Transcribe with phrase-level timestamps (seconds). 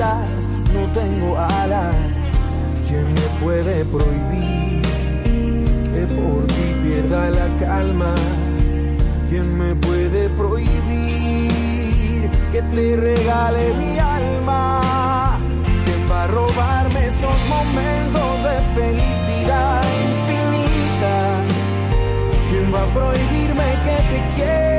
[0.00, 1.94] no tengo alas.
[2.88, 4.82] ¿Quién me puede prohibir
[5.92, 8.14] que por ti pierda la calma?
[9.28, 11.50] ¿Quién me puede prohibir
[12.50, 15.38] que te regale mi alma?
[15.84, 21.16] ¿Quién va a robarme esos momentos de felicidad infinita?
[22.48, 24.69] ¿Quién va a prohibirme que te quiera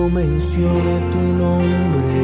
[0.00, 2.20] yo mencione tu nombre?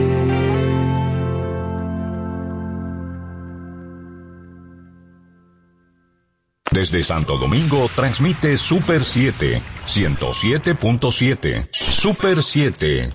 [6.70, 11.68] Desde Santo Domingo transmite Super 7, 107.7.
[11.72, 13.10] Super 7.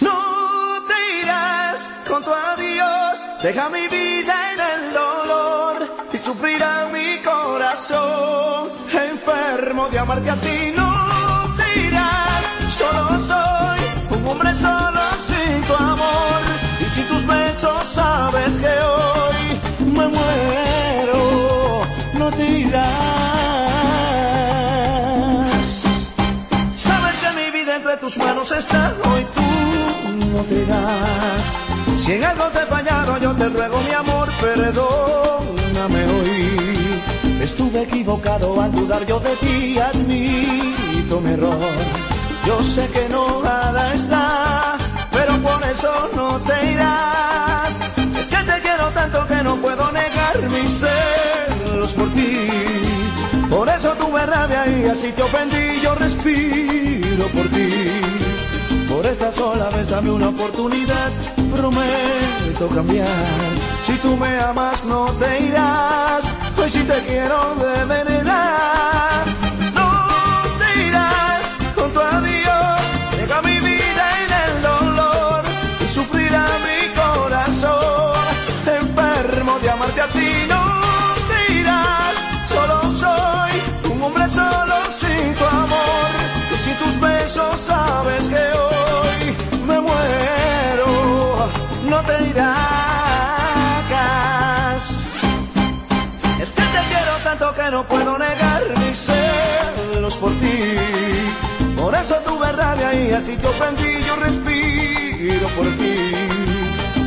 [0.00, 5.76] No te irás con tu adiós, deja mi vida en el dolor
[6.12, 8.70] y sufrirá mi corazón,
[9.10, 10.72] enfermo de amarte así.
[10.76, 10.91] No
[12.92, 13.80] solo soy
[14.10, 16.40] un hombre solo sin tu amor
[16.80, 19.60] y sin tus besos sabes que hoy
[19.96, 21.84] me muero.
[22.14, 22.92] No te irás.
[26.76, 29.42] Sabes que mi vida entre tus manos está, hoy tú
[30.32, 30.62] no te.
[31.98, 37.00] Si en algo te he fallado, yo te ruego mi amor, perdóname hoy.
[37.40, 42.01] Estuve equivocado al dudar yo de ti, admito mi error.
[42.46, 44.82] Yo sé que no nada estás,
[45.12, 47.78] pero por eso no te irás.
[48.18, 52.48] Es que te quiero tanto que no puedo negar mis celos por ti.
[53.48, 58.00] Por eso tuve rabia y así te ofendí, yo respiro por ti.
[58.88, 61.10] Por esta sola vez dame una oportunidad,
[61.56, 63.52] prometo cambiar.
[63.86, 66.24] Si tú me amas no te irás,
[66.56, 69.41] pues si te quiero de verdad.
[92.06, 93.22] Te irás.
[96.40, 100.76] Es te quiero tanto que no puedo negar mis celos por ti.
[101.76, 106.12] Por eso tuve rabia y así te ofendí, yo respiro por ti.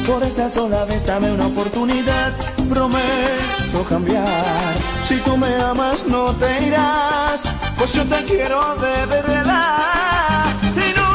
[0.06, 2.32] Por esta sola vez dame una oportunidad,
[2.70, 4.76] prometo cambiar.
[5.04, 7.44] Si tú me amas no te irás,
[7.78, 10.46] pues yo te quiero de verdad.
[10.76, 11.10] Y no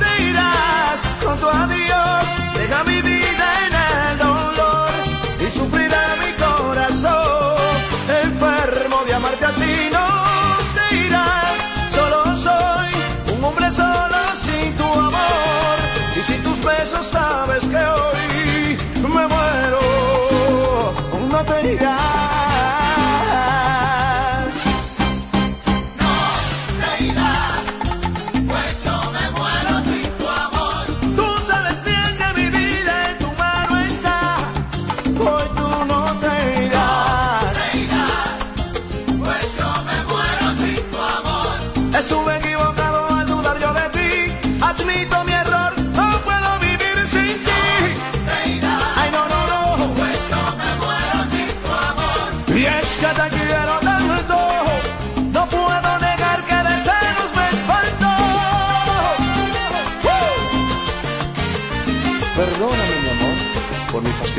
[0.00, 1.87] te irás con tu adiós,
[2.68, 3.17] deja mi vida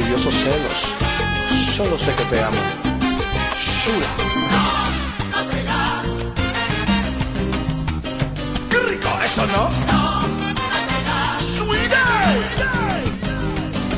[0.09, 0.95] envidiosos celos.
[1.75, 2.57] Solo sé que te amo.
[3.59, 4.07] Shura.
[8.69, 9.69] ¡Qué rico eso, no!
[9.91, 11.43] No, te das.
[11.43, 12.39] ¡Sweet day!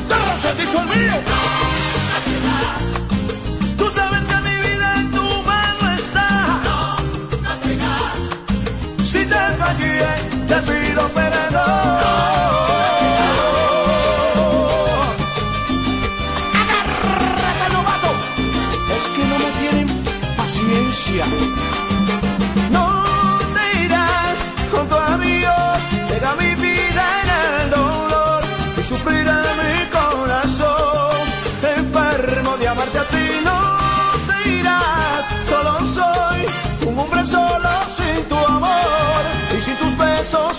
[0.08, 1.22] ¡Te el mío!
[1.26, 1.71] No.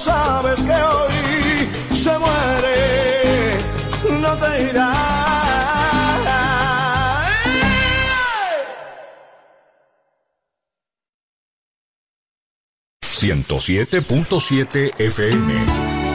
[0.04, 3.58] sabes que hoy se muere,
[4.22, 4.70] no te irá.
[4.72, 5.04] irás.
[13.02, 16.13] ¡107.7 FM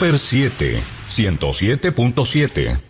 [0.00, 2.89] Super 7, 107.7.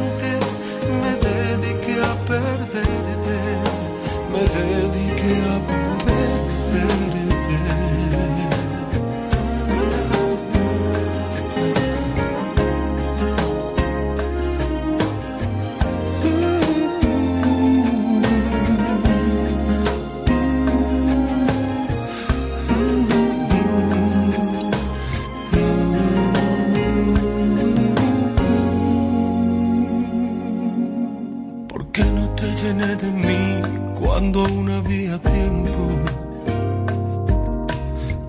[34.31, 35.89] cuando aún había tiempo.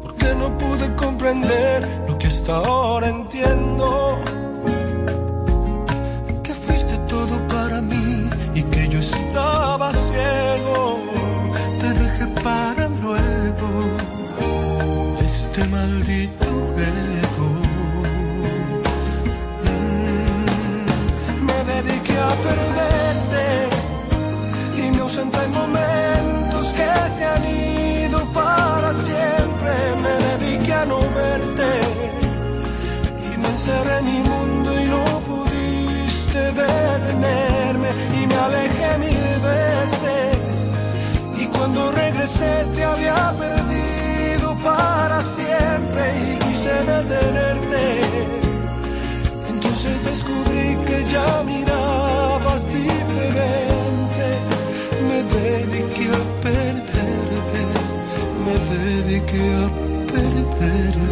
[0.03, 3.22] Porque no pude comprender lo que hasta ahora entendí
[33.65, 37.91] cerré mi mundo y no pudiste detenerme.
[38.21, 40.73] Y me alejé mil veces.
[41.43, 47.85] Y cuando regresé te había perdido para siempre y quise detenerte.
[49.53, 54.27] Entonces descubrí que ya mirabas diferente.
[55.09, 57.61] Me dediqué a perderte.
[58.45, 59.67] Me dediqué a
[60.13, 61.12] perderte.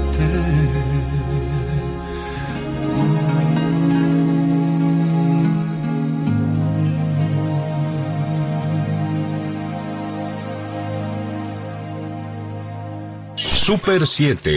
[13.70, 14.52] Super 7.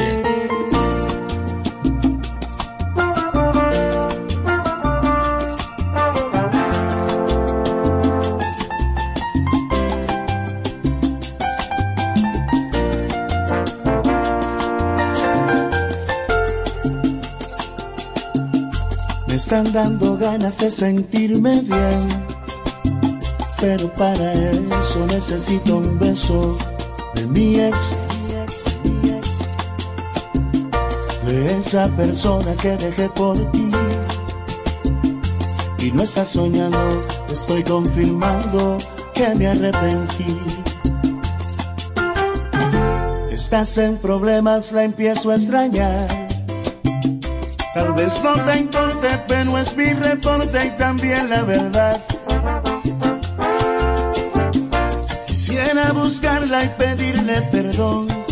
[19.27, 22.07] Me están dando ganas de sentirme bien,
[23.61, 26.57] pero para eso necesito un beso
[27.13, 27.95] de mi ex
[31.65, 33.71] esa persona que dejé por ti.
[35.79, 36.77] Y no estás soñando,
[37.31, 38.77] estoy confirmando
[39.13, 40.37] que me arrepentí.
[43.31, 46.07] Estás en problemas, la empiezo a extrañar.
[47.73, 52.01] Tal vez no te importe, pero es mi reporte y también la verdad.
[55.27, 58.22] Quisiera buscarla y pedirle perdón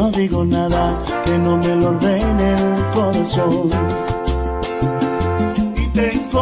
[0.00, 3.68] no digo nada que no me lo ordene el corazón.
[5.76, 6.39] Y tengo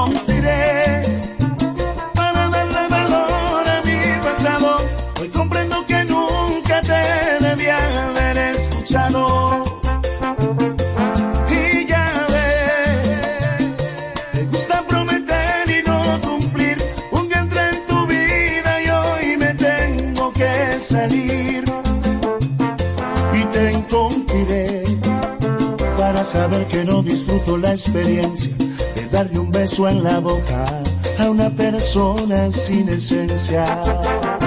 [26.67, 28.55] que no disfruto la experiencia
[28.95, 30.65] de darle un beso en la boca
[31.19, 34.38] a una persona sin esencia.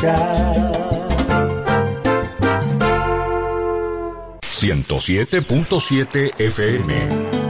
[0.00, 0.70] escuchar.
[4.42, 7.49] 107.7 FM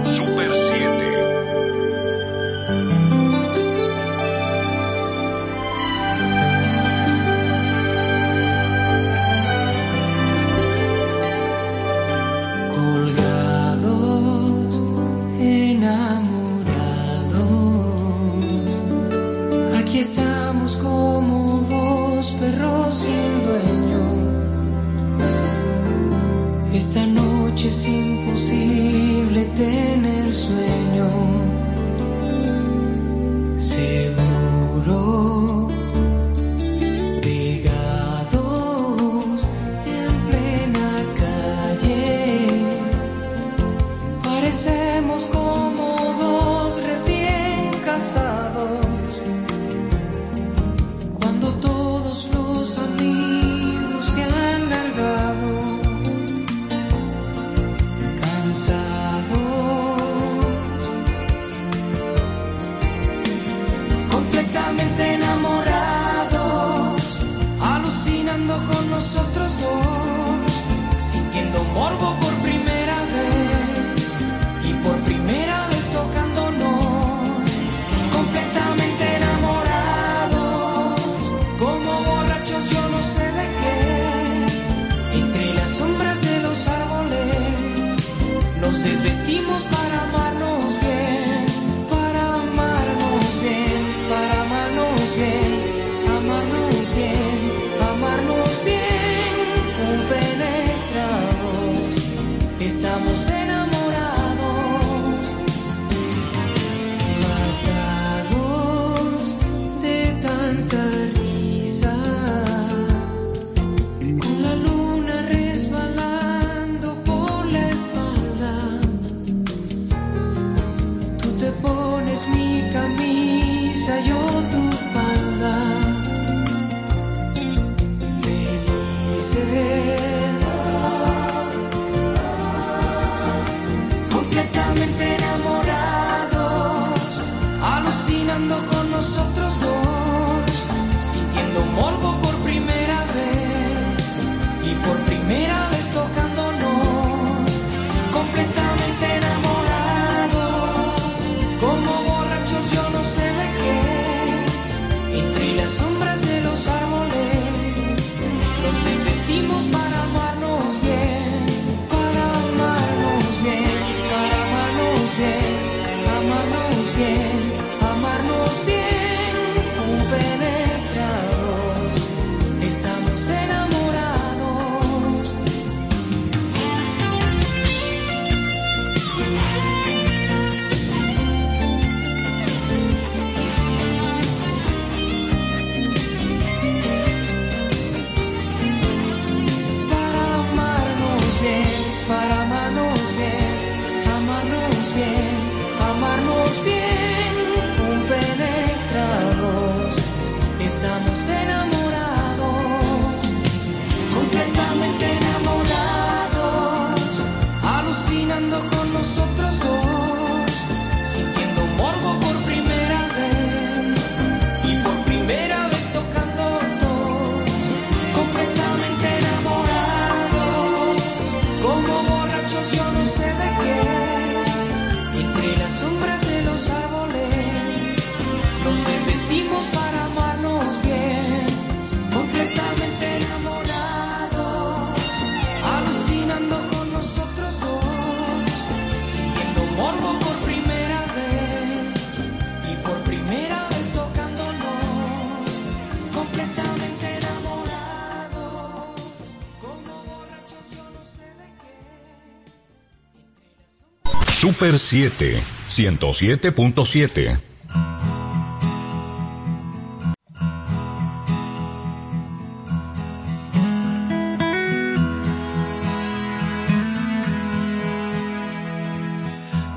[254.61, 257.41] Super 7, 107.7.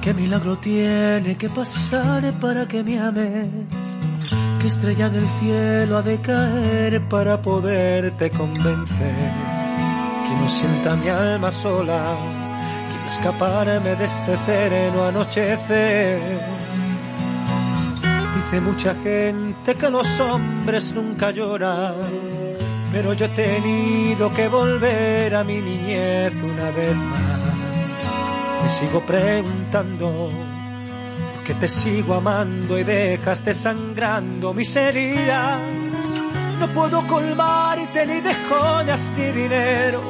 [0.02, 3.48] ¿Qué milagro tiene que pasar para que me ames?
[4.60, 9.32] ¿Qué estrella del cielo ha de caer para poderte convencer?
[10.26, 12.18] Que no sienta mi alma sola,
[13.24, 16.22] escaparme de este eterno anochecer.
[18.36, 21.96] Dice mucha gente que los hombres nunca lloran,
[22.92, 28.16] pero yo he tenido que volver a mi niñez una vez más.
[28.62, 30.30] Me sigo preguntando
[31.34, 35.62] por qué te sigo amando y dejas desangrando mis heridas.
[36.60, 40.02] No puedo colmarte ni de joyas ni dinero,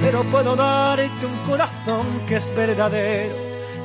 [0.00, 1.65] pero puedo darte un corazón
[2.26, 3.36] que es verdadero.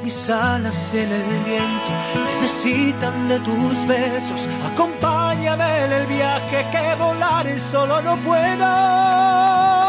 [0.04, 1.92] Mis alas en el viento
[2.26, 4.50] necesitan de tus besos.
[4.72, 9.81] Acompáñame en el viaje que volar solo no puedo.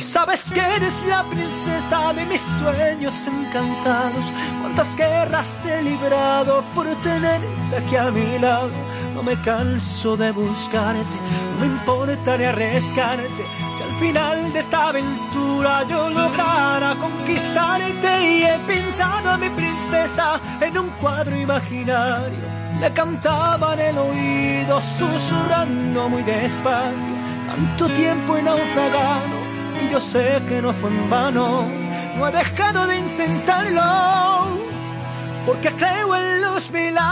[0.00, 4.32] Y sabes que eres la princesa de mis sueños encantados.
[4.62, 8.70] Cuántas guerras he librado por tenerte aquí a mi lado.
[9.14, 11.18] No me canso de buscarte,
[11.50, 13.44] no me importa ni arriesgarte.
[13.76, 20.40] Si al final de esta aventura yo lograra conquistarte y he pintado a mi princesa
[20.62, 22.38] en un cuadro imaginario.
[22.80, 27.20] Le cantaba en el oído, susurrando muy despacio.
[27.46, 29.39] Tanto tiempo he naufragado
[29.82, 31.68] y yo sé que no fue en vano.
[32.16, 34.58] No he dejado de intentarlo,
[35.46, 37.04] porque creo en los milagros.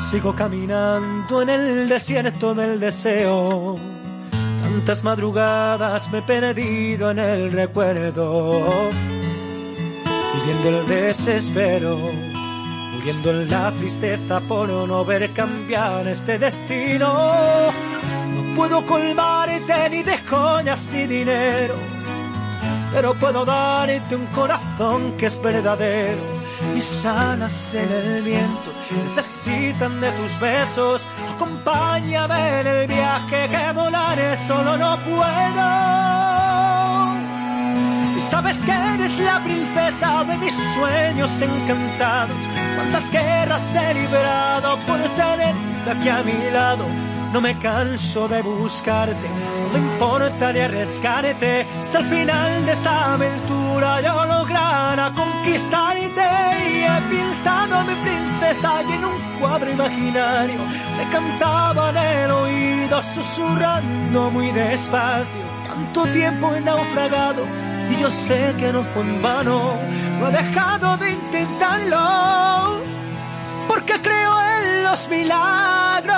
[0.00, 3.78] Sigo caminando en el desierto del deseo.
[4.60, 8.90] Tantas madrugadas me he perdido en el recuerdo,
[10.34, 12.30] viviendo el desespero
[13.00, 17.72] muriendo en la tristeza por no ver cambiar este destino.
[18.60, 21.76] Puedo colmarte ni de joyas ni dinero,
[22.92, 26.20] pero puedo darte un corazón que es verdadero.
[26.74, 28.70] Mis alas en el viento
[29.06, 31.06] necesitan de tus besos.
[31.34, 35.68] Acompáñame en el viaje que volaré solo no puedo.
[38.18, 42.42] Y sabes que eres la princesa de mis sueños encantados.
[42.76, 47.19] Cuántas guerras he librado por tenerte aquí a mi lado.
[47.32, 51.66] No me canso de buscarte, no me importa ni arriesgarte.
[51.80, 56.26] Si al final de esta aventura yo lograra conquistarte
[56.72, 60.60] y he pintado a mi princesa y en un cuadro imaginario
[60.98, 65.40] le cantaba en el oído susurrando muy despacio.
[65.66, 67.44] Tanto tiempo he naufragado
[67.90, 69.78] y yo sé que no fue en vano,
[70.18, 72.80] no he dejado de intentarlo,
[73.70, 76.16] porque creo en los milagros.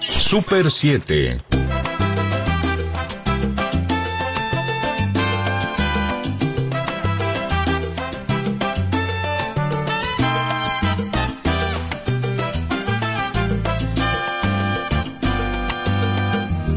[0.00, 1.38] Super 7,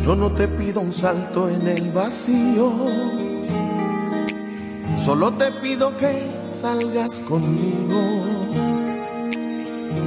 [0.09, 2.71] Yo no te pido un salto en el vacío,
[4.97, 8.25] solo te pido que salgas conmigo.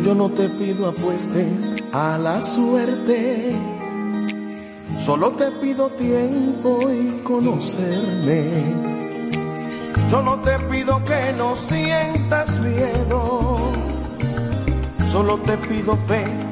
[0.05, 3.55] Yo no te pido apuestes a la suerte,
[4.99, 8.75] solo te pido tiempo y conocerme.
[10.11, 13.71] Yo no te pido que no sientas miedo,
[15.05, 16.52] Solo te pido fe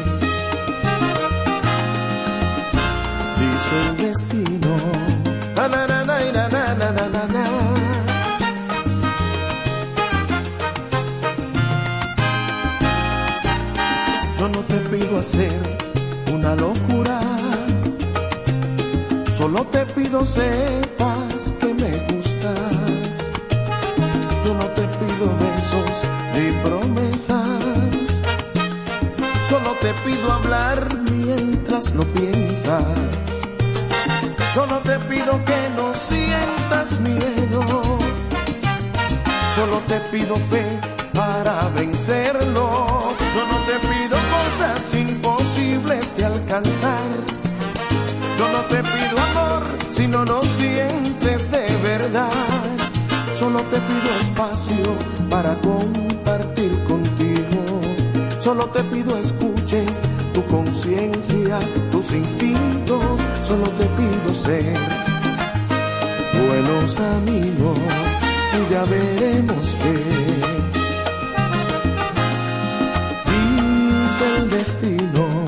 [4.11, 4.75] destino.
[5.55, 6.17] Na, na, na, na,
[6.53, 7.43] na, na, na, na.
[14.37, 15.61] Yo no te pido hacer
[16.33, 17.19] una locura,
[19.37, 23.31] solo te pido sepas que me gustas.
[24.45, 25.95] Yo no te pido besos
[26.33, 28.09] ni promesas,
[29.49, 30.79] solo te pido hablar
[31.11, 33.40] mientras lo piensas.
[34.53, 37.61] Yo no te pido que no sientas miedo,
[39.55, 40.79] solo te pido fe
[41.13, 43.13] para vencerlo.
[43.33, 47.09] Yo no te pido cosas imposibles de alcanzar.
[48.37, 52.29] Yo no te pido amor si no lo sientes de verdad.
[53.33, 54.97] Solo te pido espacio
[55.29, 57.81] para compartir contigo.
[58.39, 59.40] Solo te pido escuches
[60.41, 61.59] tu conciencia,
[61.91, 63.21] tus instintos.
[63.43, 64.77] Solo te pido ser
[66.47, 67.79] buenos amigos
[68.57, 69.95] y ya veremos qué.
[73.31, 75.41] Dice el destino.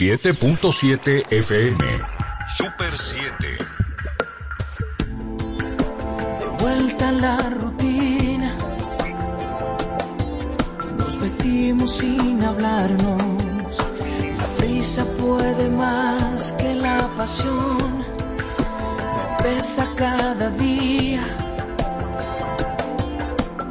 [0.00, 1.84] ...107.7 FM...
[2.56, 3.58] Super 7...
[6.38, 8.56] de vuelta a la rutina.
[10.96, 13.76] Nos vestimos sin hablarnos.
[14.38, 17.98] La prisa puede más que la pasión.
[17.98, 21.26] Me pesa cada día.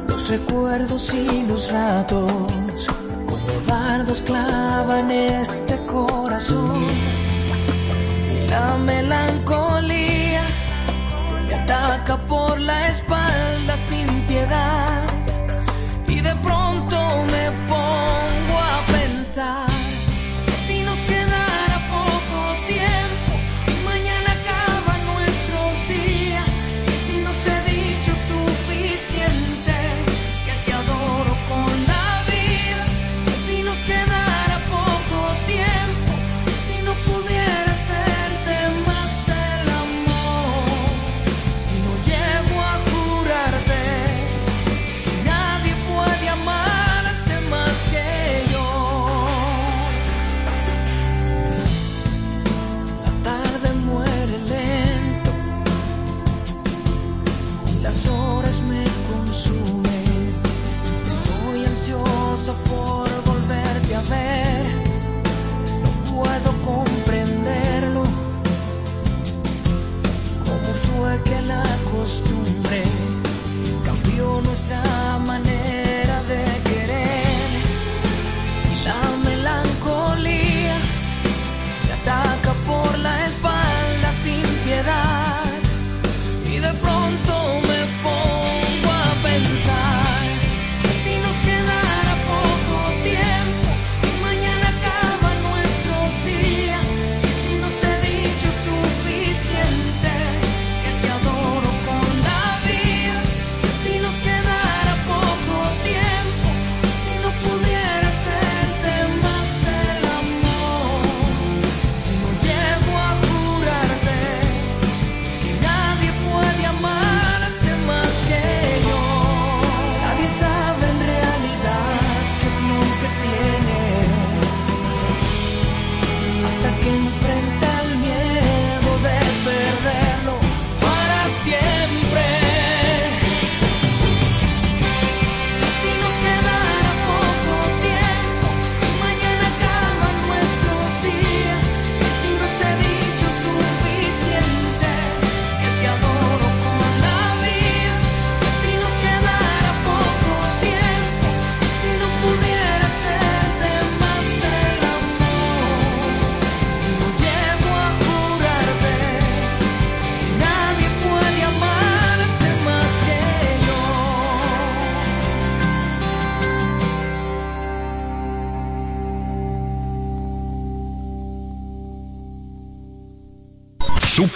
[0.06, 2.86] Los recuerdos y los ratos.
[3.26, 5.69] Como dardos clavan este
[6.50, 6.86] corazón.
[8.48, 10.42] La melancolía
[11.46, 13.19] me ataca por la espalda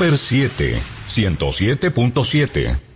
[0.05, 2.94] Super 7, 107.7.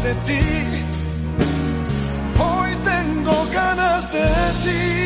[0.00, 0.40] ganas de ti.
[2.38, 4.28] Hoy tengo ganas de
[4.64, 5.00] ti.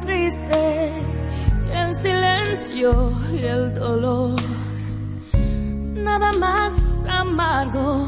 [0.00, 0.92] triste
[1.64, 4.34] que el silencio y el dolor.
[5.94, 6.72] Nada más
[7.08, 8.05] amargo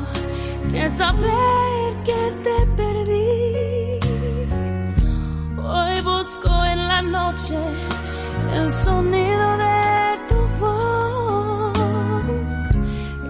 [0.91, 3.99] saber que te perdí.
[5.59, 7.59] Hoy busco en la noche
[8.55, 11.79] el sonido de tu voz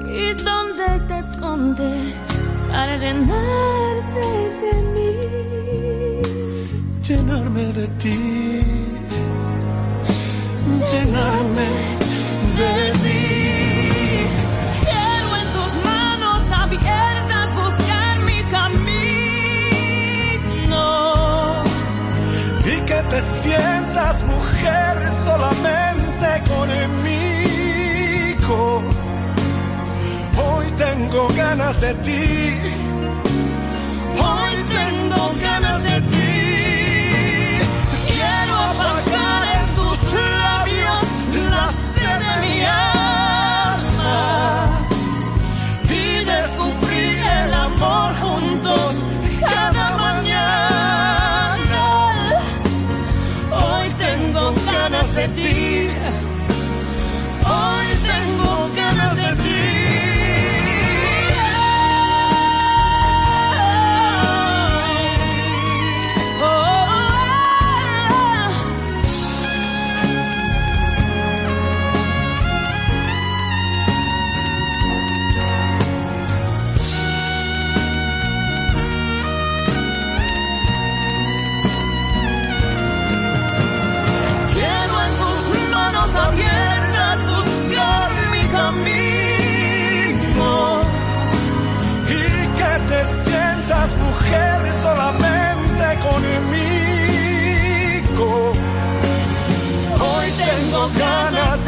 [0.07, 2.15] y donde te escondes
[2.71, 3.78] para llenar.
[31.49, 32.68] mañana se ti.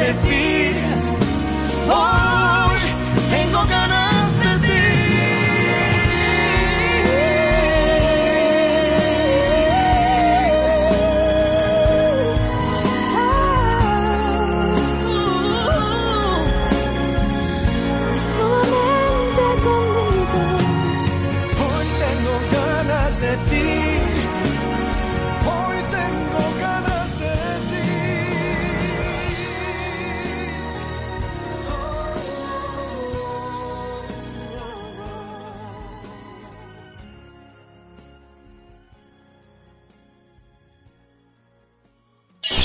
[0.01, 0.76] sentir.
[1.88, 2.30] Oh.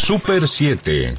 [0.06, 1.16] Super 7.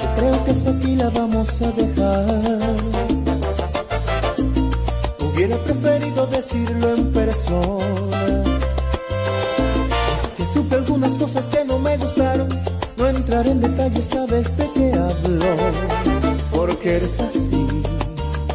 [0.00, 2.78] Yo creo que esa aquí la vamos a dejar.
[5.18, 8.42] Hubiera preferido decirlo en persona.
[10.14, 12.48] Es que supe algunas cosas que no me gustaron.
[12.96, 15.56] No entraré en detalle, sabes de qué hablo.
[16.52, 17.66] Porque eres así,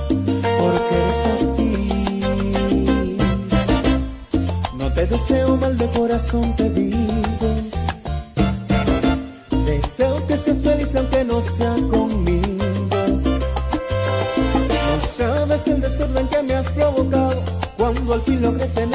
[0.07, 2.04] porque eres así.
[5.15, 7.47] deseo mal de corazón te digo.
[9.65, 12.65] Deseo que seas feliz aunque no sea conmigo.
[14.75, 17.41] No sabes el desorden que me has provocado
[17.77, 18.94] cuando al fin logré tener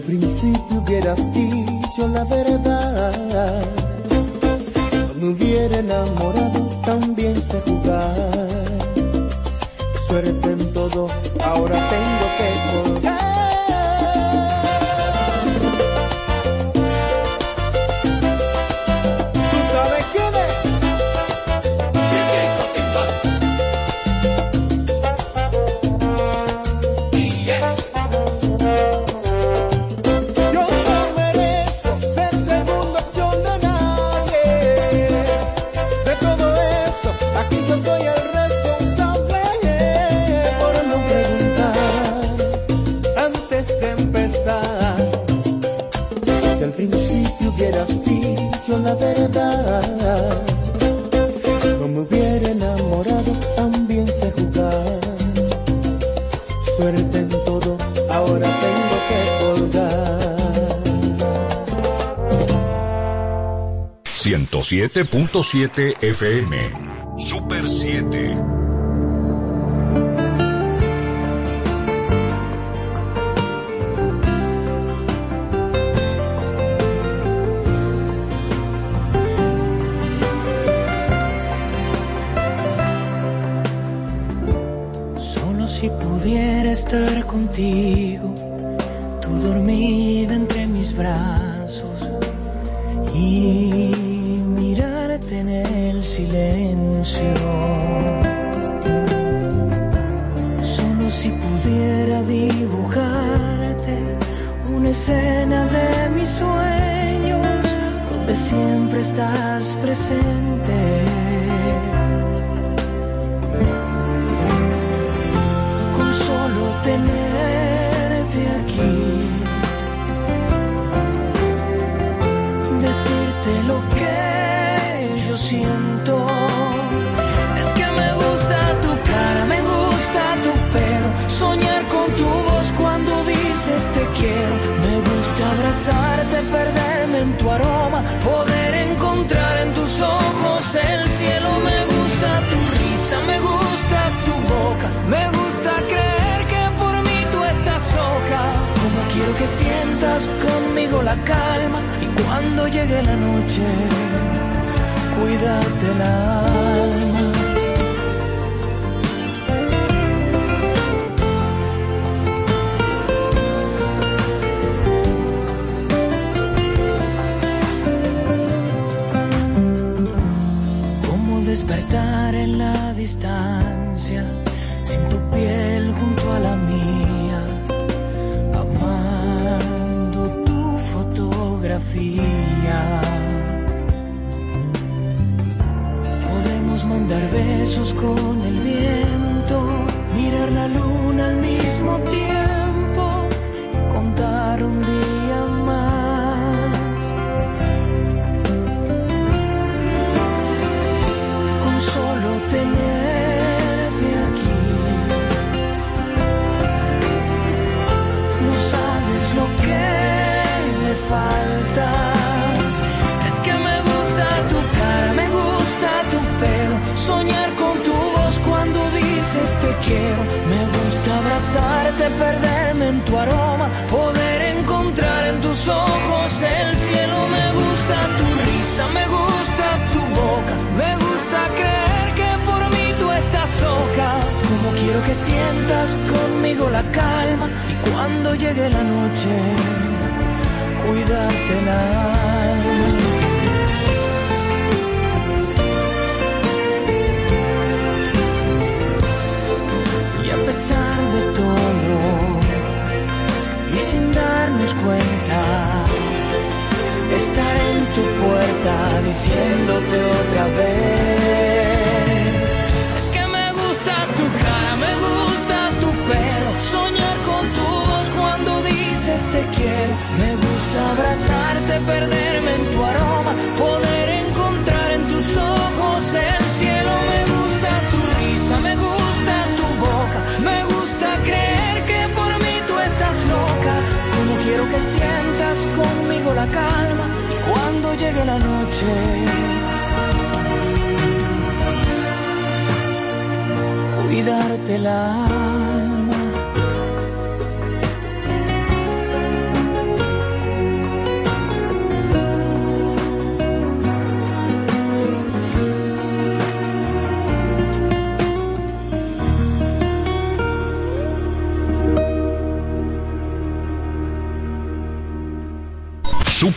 [0.00, 3.62] al principio hubieras dicho la verdad,
[5.06, 8.32] no me hubiera enamorado, también sé jugar.
[10.06, 11.06] Suerte en todo,
[11.44, 13.09] ahora tengo que colgar.
[64.70, 67.18] 107.7 FM.
[67.18, 68.36] Super 7.
[85.18, 88.09] Solo si pudiera estar contigo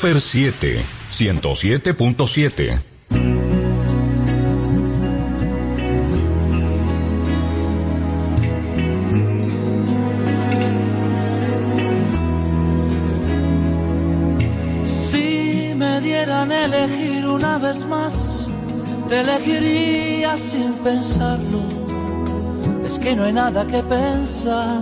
[0.04, 0.82] Super 7,
[1.14, 2.78] 107.7.
[14.84, 18.50] Si me dieran elegir una vez más,
[19.08, 21.62] te elegiría sin pensarlo.
[22.86, 24.82] Es que no hay nada que pensar,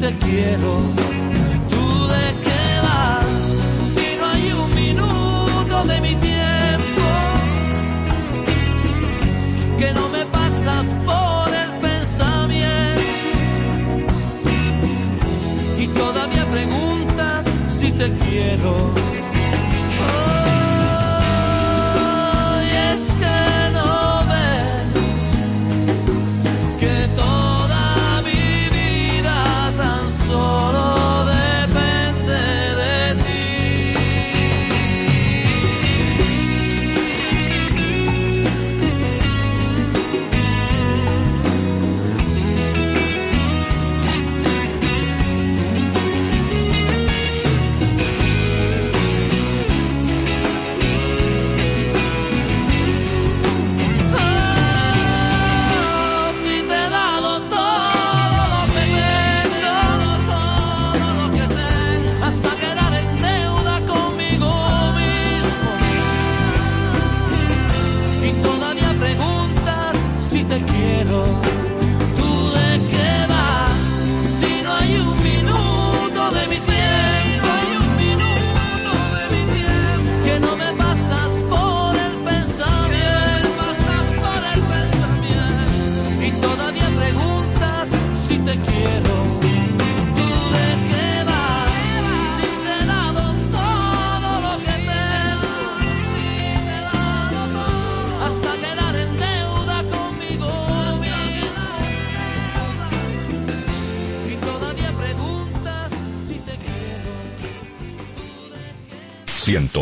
[0.00, 1.07] Te quiero.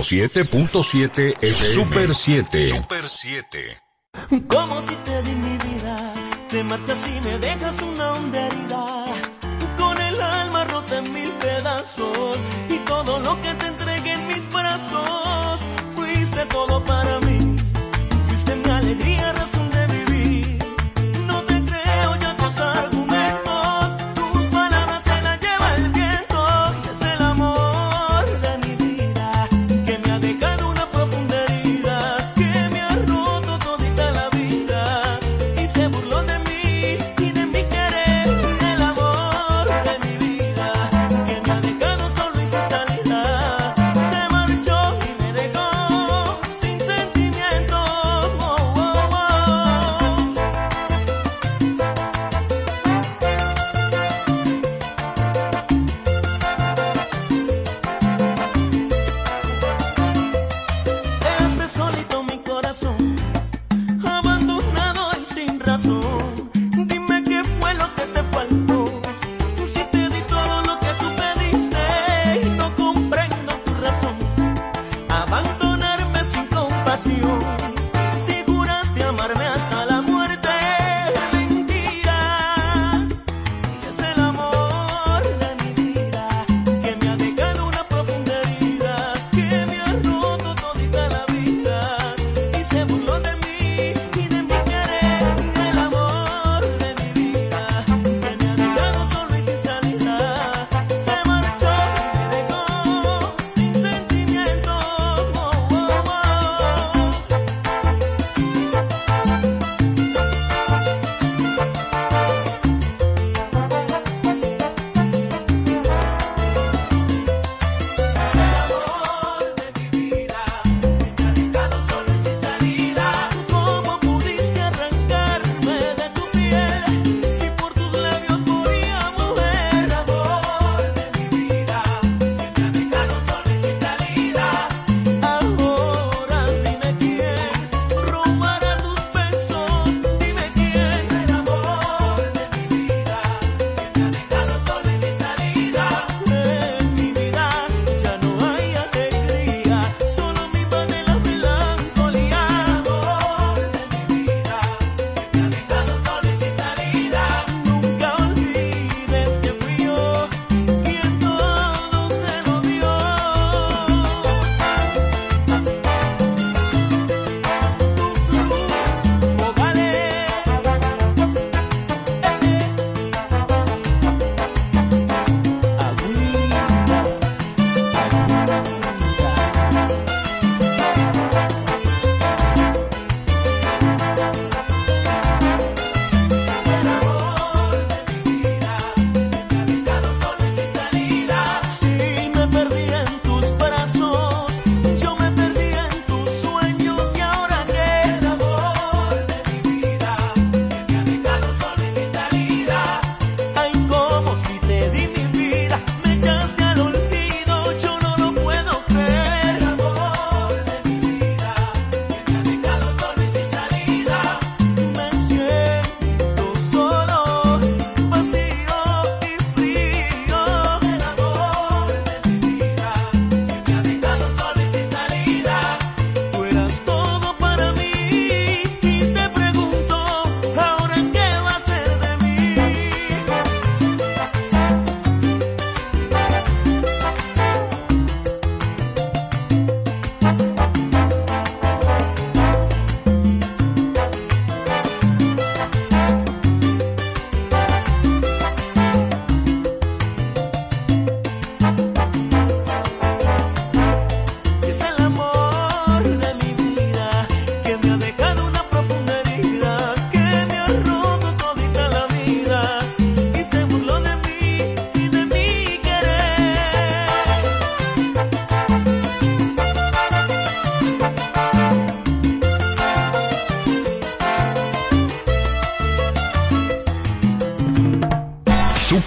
[0.06, 2.68] 107.7 es Super 7.
[2.68, 3.76] Super 7.
[4.46, 6.14] Como si te di mi vida,
[6.48, 9.04] te marchas y me dejas una onda herida.
[9.76, 12.38] Con el alma rota en mil pedazos
[12.70, 15.60] y todo lo que te entregué en mis brazos,
[15.96, 17.25] fuiste todo para mí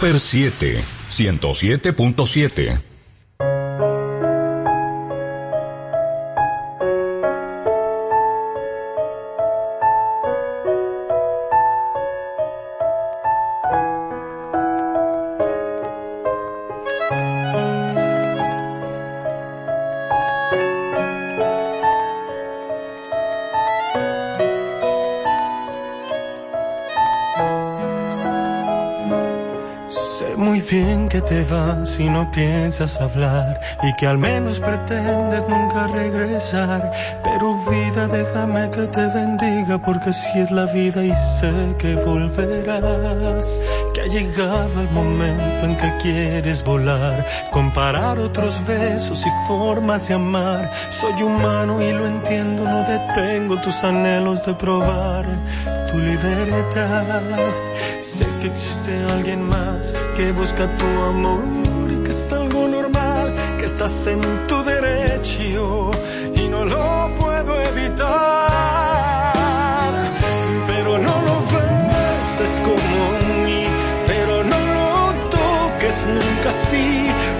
[0.10, 2.89] Super 7, 107.7.
[31.90, 36.92] si no piensas hablar y que al menos pretendes nunca regresar.
[37.24, 43.62] Pero vida, déjame que te bendiga porque si es la vida y sé que volverás.
[43.94, 50.14] Que ha llegado el momento en que quieres volar, comparar otros besos y formas de
[50.14, 50.72] amar.
[50.92, 55.26] Soy humano y lo entiendo, no detengo tus anhelos de probar
[55.92, 57.40] tu libertad.
[58.02, 61.59] Sé que existe alguien más que busca tu amor
[64.12, 65.92] en tu derecho
[66.36, 68.08] y no lo puedo evitar.
[70.68, 73.02] Pero no lo beses como
[73.46, 73.64] mí,
[74.08, 74.90] pero no lo
[75.38, 76.90] toques nunca así,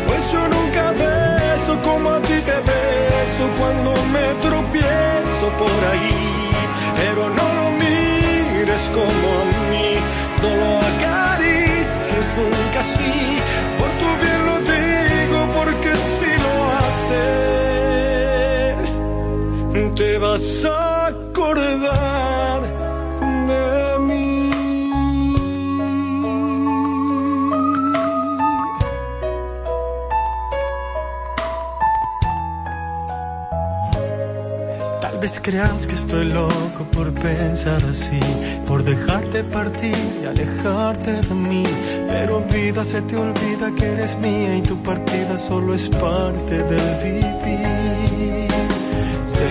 [0.08, 6.22] pues yo nunca beso como a ti te beso cuando me tropiezo por ahí,
[7.00, 9.90] pero no lo mires como a mí,
[10.44, 12.69] no lo acaricies nunca
[20.40, 21.14] vas a
[23.48, 24.50] de mí.
[35.02, 38.20] Tal vez creas que estoy loco por pensar así,
[38.66, 41.64] por dejarte partir y alejarte de mí.
[42.08, 46.96] Pero vida se te olvida que eres mía y tu partida solo es parte del
[47.04, 48.09] vivir.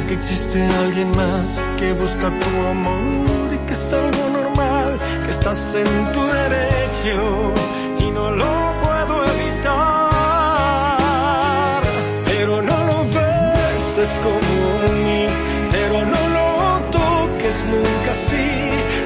[0.09, 5.75] Que existe alguien más que busca tu amor y que es algo normal, que estás
[5.75, 7.53] en tu derecho
[8.01, 9.73] y no lo puedo evitar.
[12.25, 15.27] Pero no lo beses como mí,
[15.73, 16.47] pero no lo
[16.91, 18.49] toques nunca así,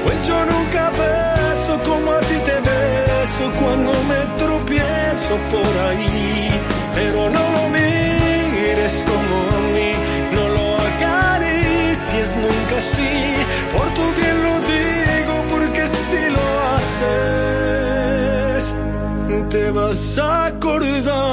[0.05, 6.49] pues yo nunca beso como a ti te beso cuando me tropiezo por ahí.
[6.95, 7.72] Pero no lo
[12.37, 13.13] nunca así,
[13.73, 18.63] por tu bien lo digo porque si lo haces,
[19.49, 21.32] te vas a acordar.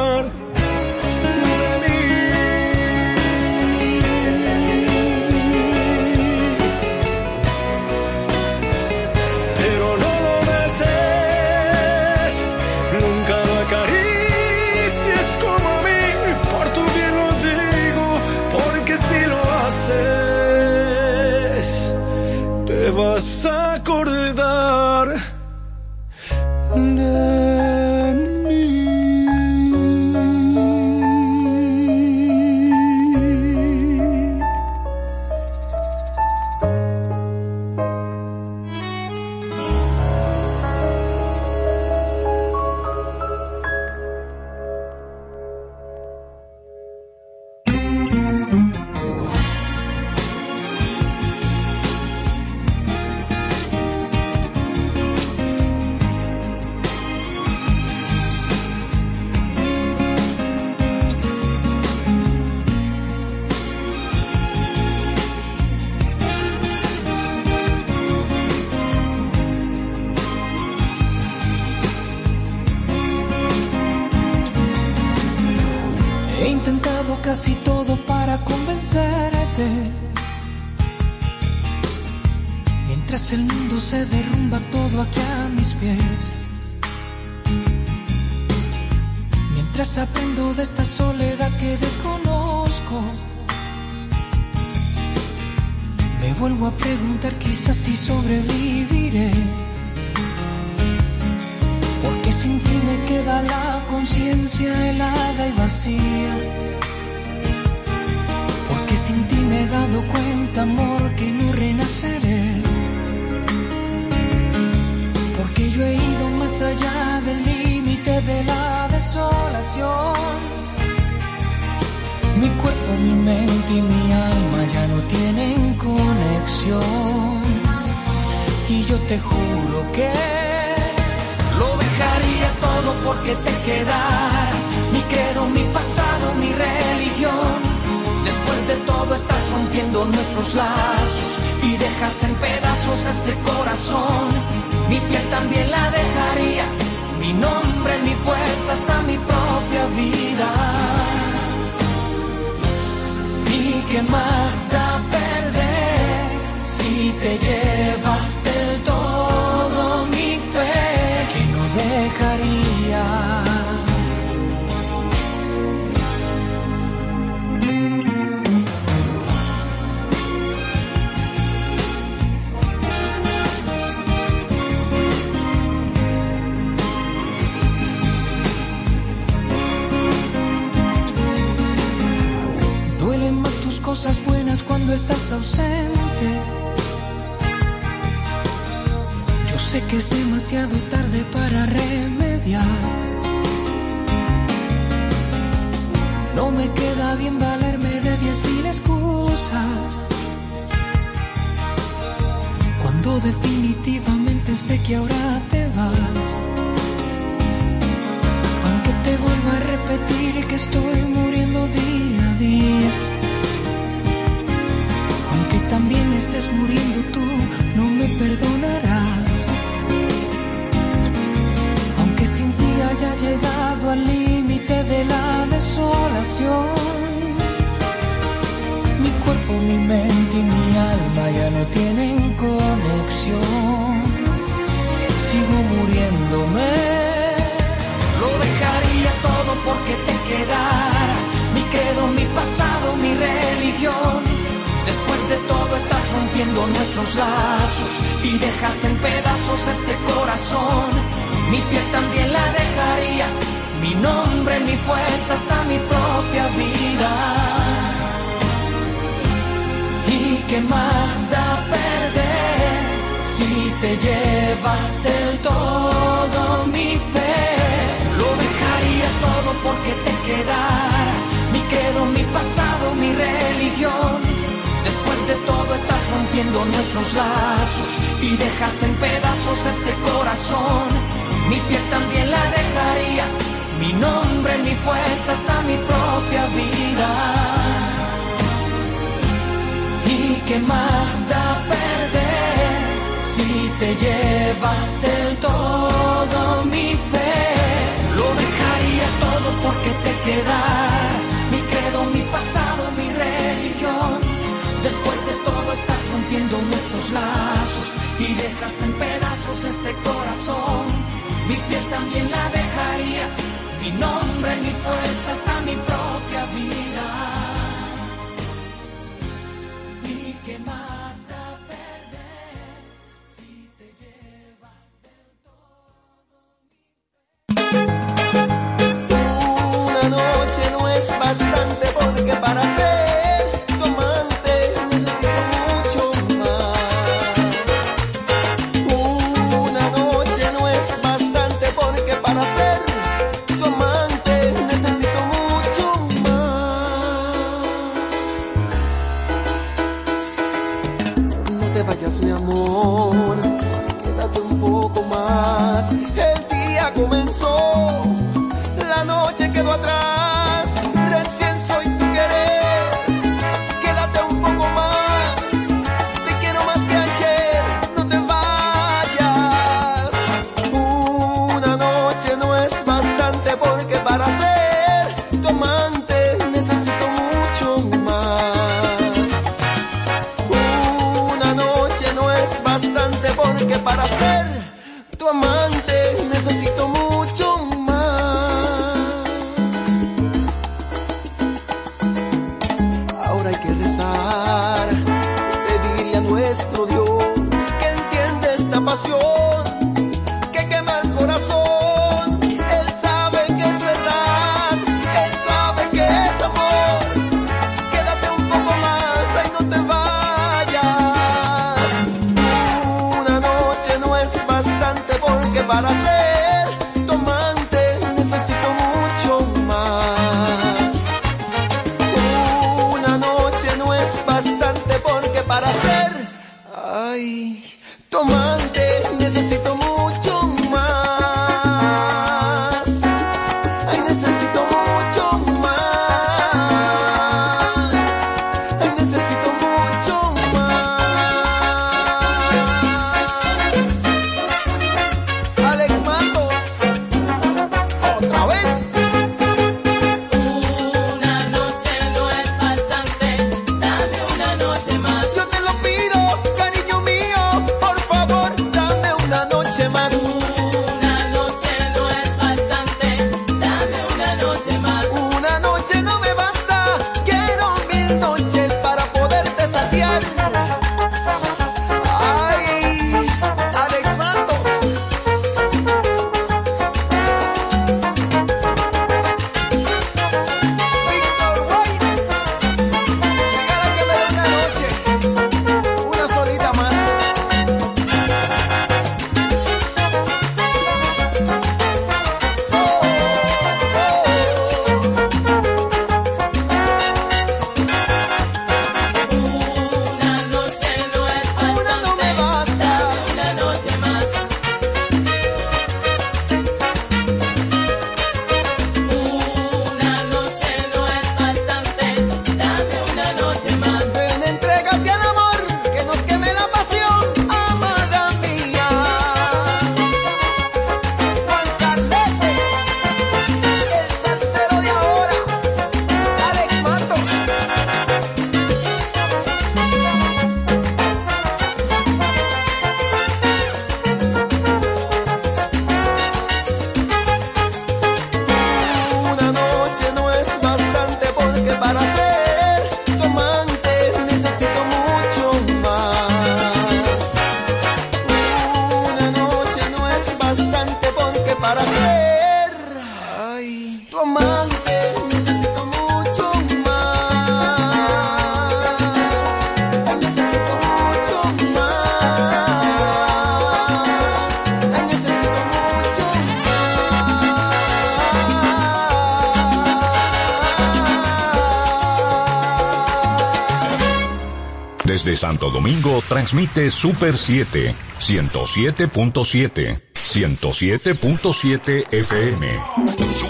[576.23, 583.50] transmite Super 7, 107.7, 107.7 FM.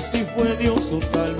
[0.00, 1.39] si fue Dios o tal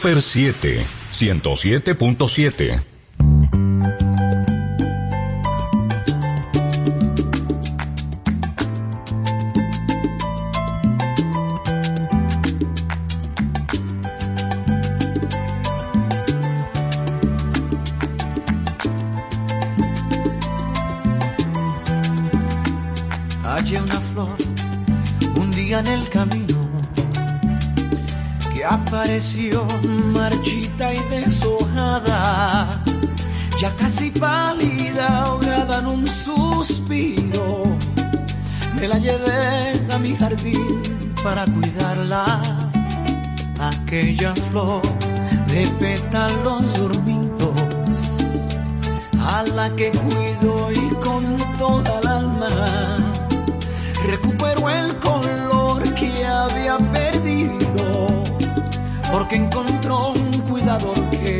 [0.00, 2.99] Super 7, 107.7.
[43.90, 44.82] aquella flor
[45.48, 47.60] de pétalos dormidos,
[49.18, 52.98] a la que cuido y con toda el alma.
[54.06, 58.06] Recupero el color que había perdido,
[59.10, 61.39] porque encontró un cuidador que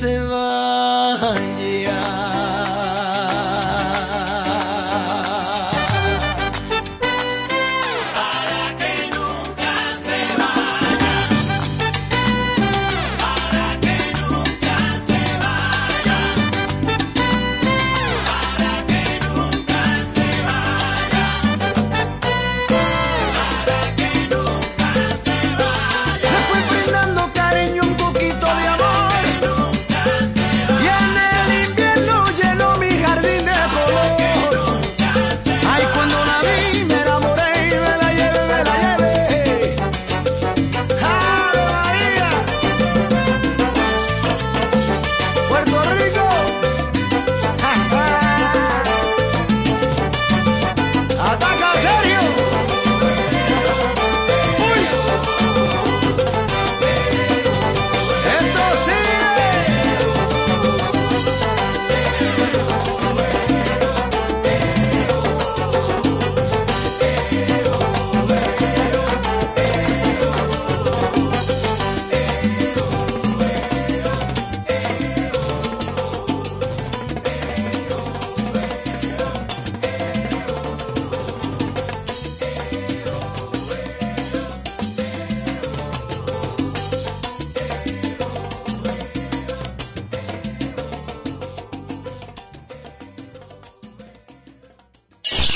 [0.00, 0.39] Se vaya.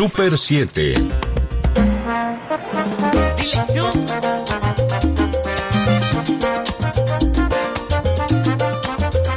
[0.04, 0.94] Super 7.
[3.38, 3.84] Dile tú.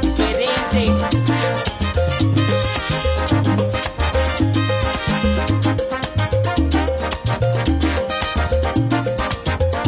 [0.02, 0.82] Diferente.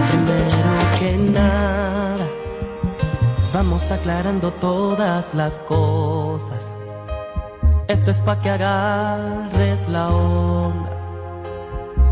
[0.09, 2.27] Primero que nada,
[3.53, 6.73] vamos aclarando todas las cosas.
[7.87, 9.60] Esto es pa' que agarres
[9.91, 10.91] la onda.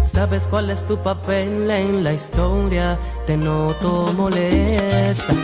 [0.01, 2.99] ¿Sabes cuál es tu papel en la historia?
[3.27, 5.35] Te noto molesta.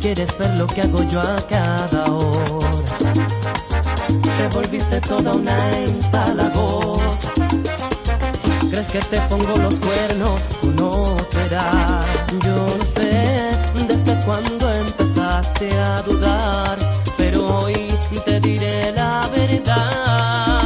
[0.00, 3.12] Quieres ver lo que hago yo a cada hora.
[4.38, 7.30] Te volviste toda una empalagosa.
[8.70, 11.42] ¿Crees que te pongo los cuernos o no te?
[12.44, 13.50] Yo no sé
[13.86, 16.78] desde cuándo empezaste a dudar,
[17.18, 17.94] pero hoy
[18.24, 20.61] te diré la verdad.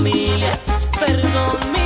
[0.00, 0.58] Familia,
[0.98, 1.79] perdón, mi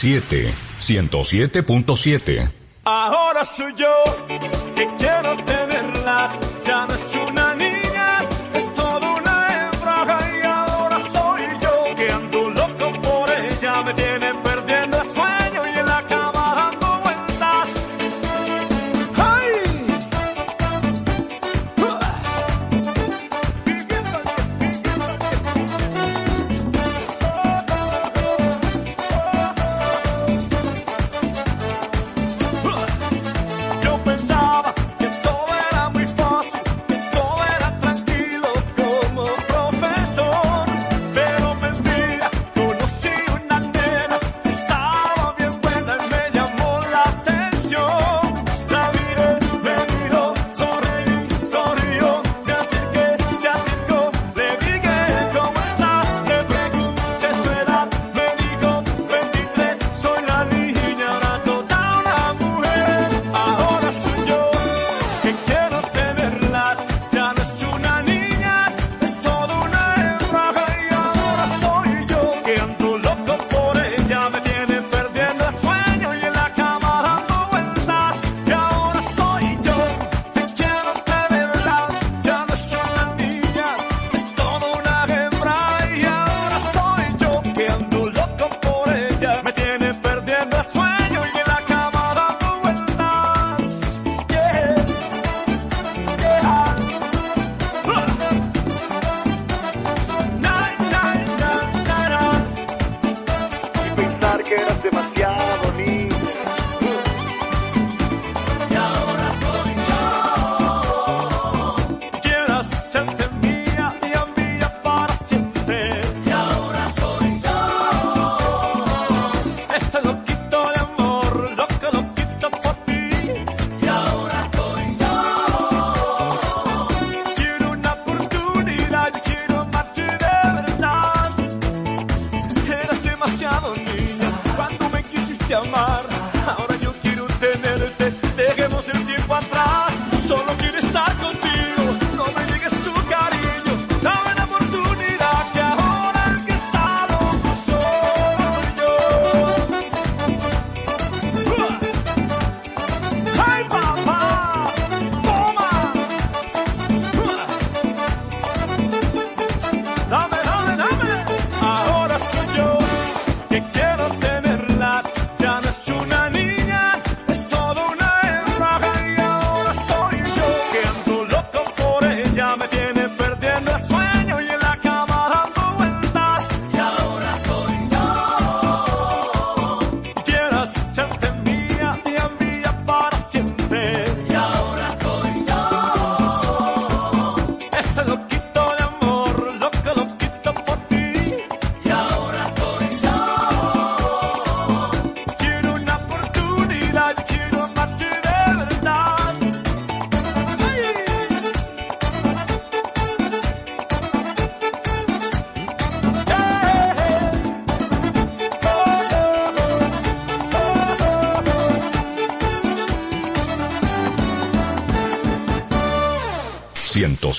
[0.00, 2.59] 107, 107.7.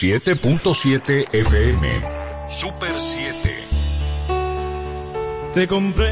[0.01, 2.01] 107.7 FM.
[2.49, 3.55] Super 7.
[5.53, 6.11] Te compré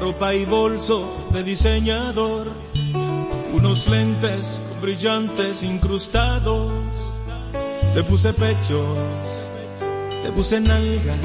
[0.00, 2.50] ropa y bolso de diseñador.
[3.52, 6.72] Unos lentes con brillantes incrustados.
[7.92, 8.96] Te puse pechos,
[10.22, 11.18] te puse nalgas.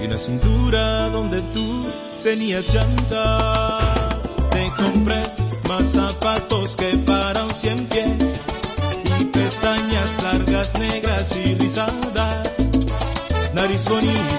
[0.00, 1.86] Y una cintura donde tú
[2.22, 4.14] tenías llantas.
[4.52, 5.20] Te compré
[5.68, 8.25] más zapatos que para un cien pies
[11.34, 12.58] y rizadas,
[13.54, 14.35] nariz bonita.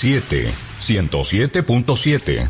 [0.00, 0.48] 7,
[0.80, 2.48] 107.7.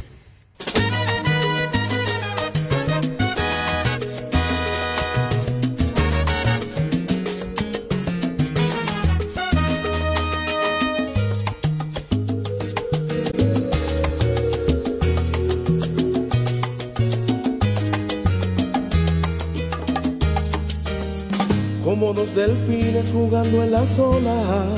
[21.82, 24.68] como dos delfines jugando en las olas,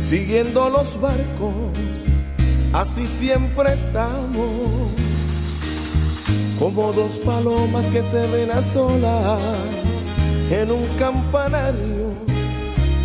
[0.00, 1.65] siguiendo los barcos,
[2.76, 4.90] así siempre estamos,
[6.58, 9.42] como dos palomas que se ven a solas
[10.50, 12.14] en un campanario,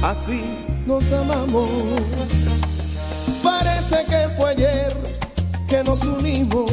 [0.03, 0.43] así
[0.85, 1.69] nos amamos.
[3.41, 4.93] Parece que fue ayer
[5.69, 6.69] que nos unimos,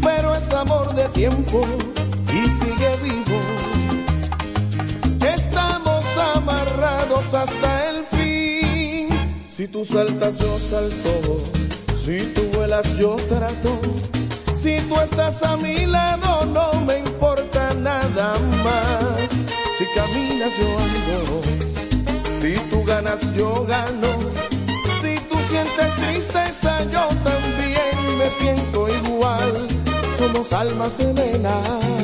[0.00, 1.62] pero es amor de tiempo
[2.32, 3.40] y sigue vivo.
[5.34, 6.04] Estamos
[6.36, 7.79] amarrados hasta
[9.72, 11.44] tú saltas, yo salto.
[11.94, 13.80] Si tú vuelas, yo trato.
[14.56, 18.34] Si tú estás a mi lado, no me importa nada
[18.64, 19.30] más.
[19.78, 21.42] Si caminas, yo ando.
[22.40, 24.18] Si tú ganas, yo gano.
[25.00, 29.68] Si tú sientes tristeza, yo también me siento igual.
[30.16, 32.00] Somos almas gemelas.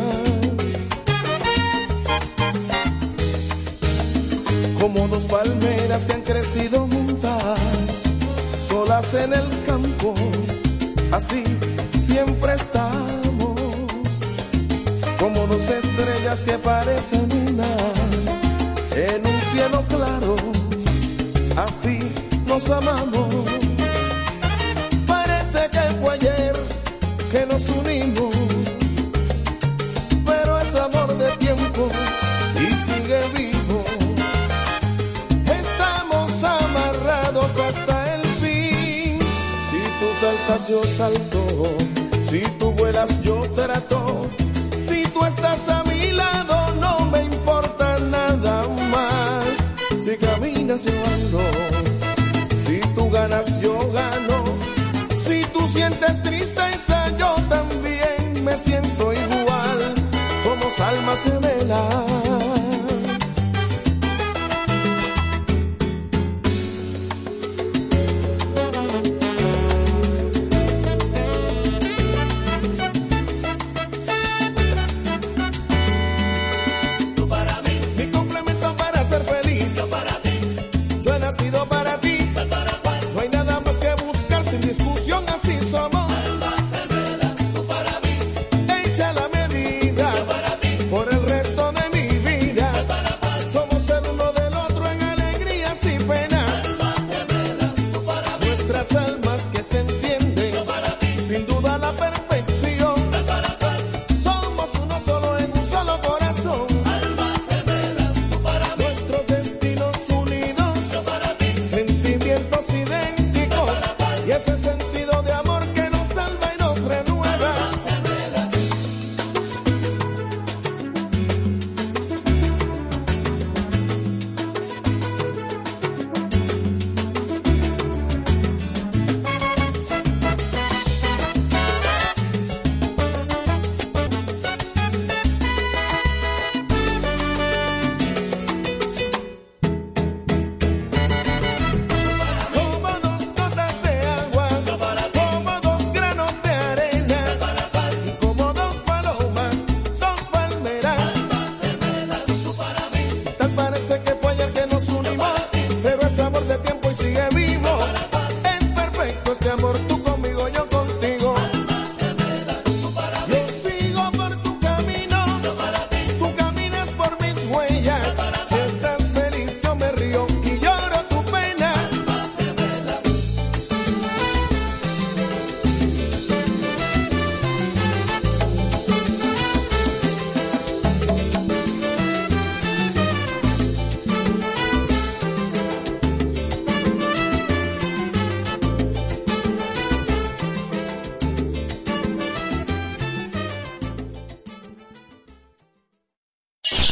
[4.86, 6.86] como dos palmeras que han crecido
[8.96, 10.14] en el campo,
[11.12, 11.44] así
[11.98, 13.60] siempre estamos,
[15.20, 17.76] como dos estrellas que parecen una
[18.92, 20.34] en un cielo claro,
[21.56, 21.98] así
[22.46, 23.28] nos amamos.
[25.06, 26.54] Parece que fue ayer
[27.30, 27.85] que nos unimos,
[40.68, 41.46] yo salto.
[42.28, 44.30] Si tú vuelas, yo trato.
[44.78, 49.44] Si tú estás a mi lado, no me importa nada más.
[50.04, 51.42] Si caminas, yo ando.
[52.64, 54.44] Si tú ganas, yo gano.
[55.20, 59.94] Si tú sientes tristeza, yo también me siento igual.
[60.42, 62.25] Somos almas gemelas.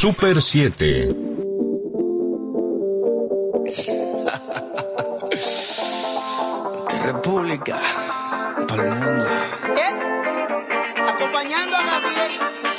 [0.04, 1.08] Super 7,
[7.02, 7.80] República
[8.68, 9.26] para el mundo.
[11.08, 12.73] Acompañando a Gabriel.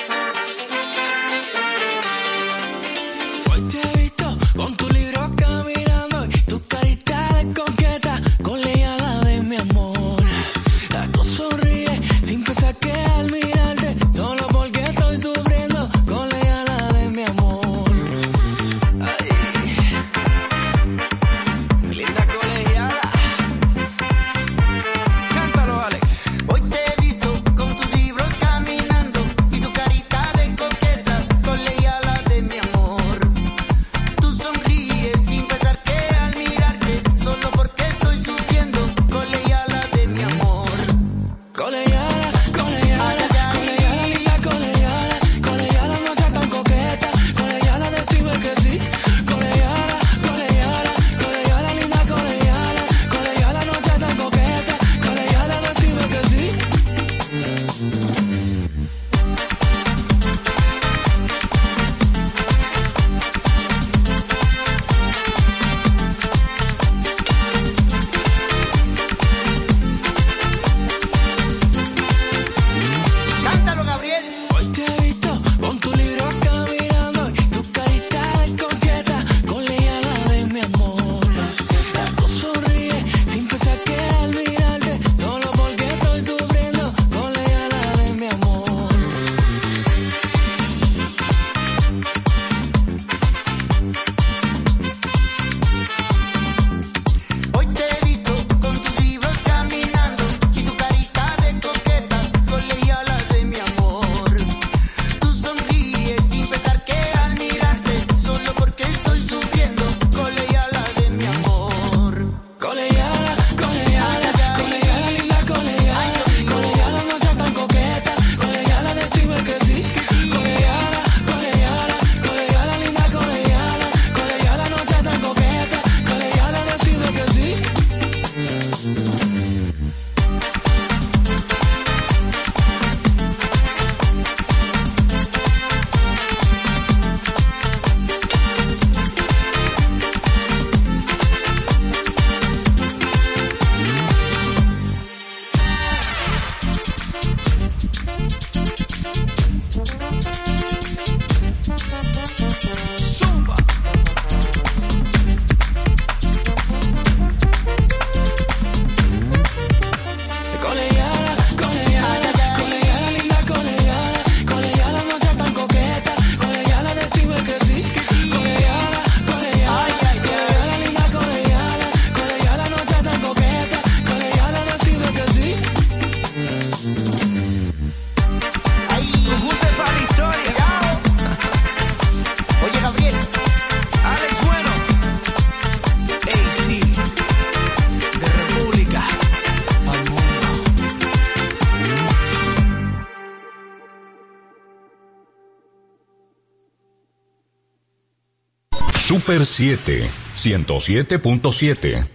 [199.25, 202.14] Super 7, 107.7.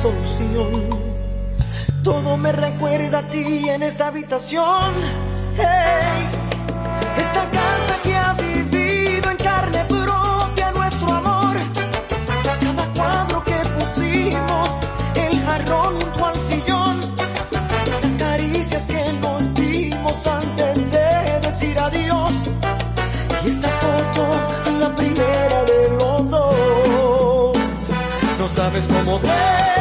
[0.00, 0.88] solución.
[2.02, 4.94] Todo me recuerda a ti en esta habitación.
[5.56, 6.26] Hey,
[7.18, 11.54] esta casa que ha vivido en carne propia nuestro amor.
[12.60, 14.68] Cada cuadro que pusimos,
[15.16, 17.00] el jarrón junto al sillón,
[18.02, 22.34] las caricias que nos dimos antes de decir adiós.
[23.44, 24.22] Y esta foto,
[24.80, 27.58] la primera de los dos.
[28.38, 29.79] No sabes cómo duele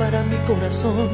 [0.00, 1.10] para mi corazón.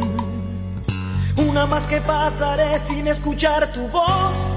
[1.49, 4.55] Una más que pasaré sin escuchar tu voz,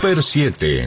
[0.00, 0.86] Super 7.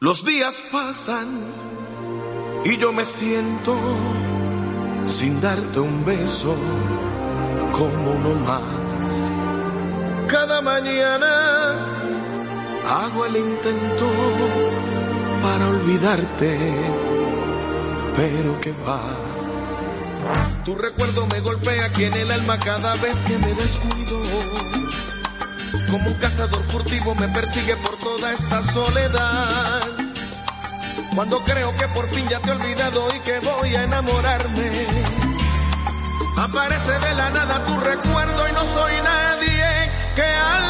[0.00, 1.28] Los días pasan
[2.64, 3.78] y yo me siento
[5.06, 6.56] sin darte un beso
[7.70, 9.32] como uno más.
[10.26, 11.74] Cada mañana
[12.86, 14.10] hago el intento
[15.42, 16.58] para olvidarte,
[18.20, 19.00] pero que va.
[20.64, 24.20] Tu recuerdo me golpea aquí en el alma cada vez que me descuido.
[25.90, 29.80] Como un cazador furtivo me persigue por toda esta soledad.
[31.14, 34.70] Cuando creo que por fin ya te he olvidado y que voy a enamorarme.
[36.36, 40.69] Aparece de la nada tu recuerdo y no soy nadie que alguien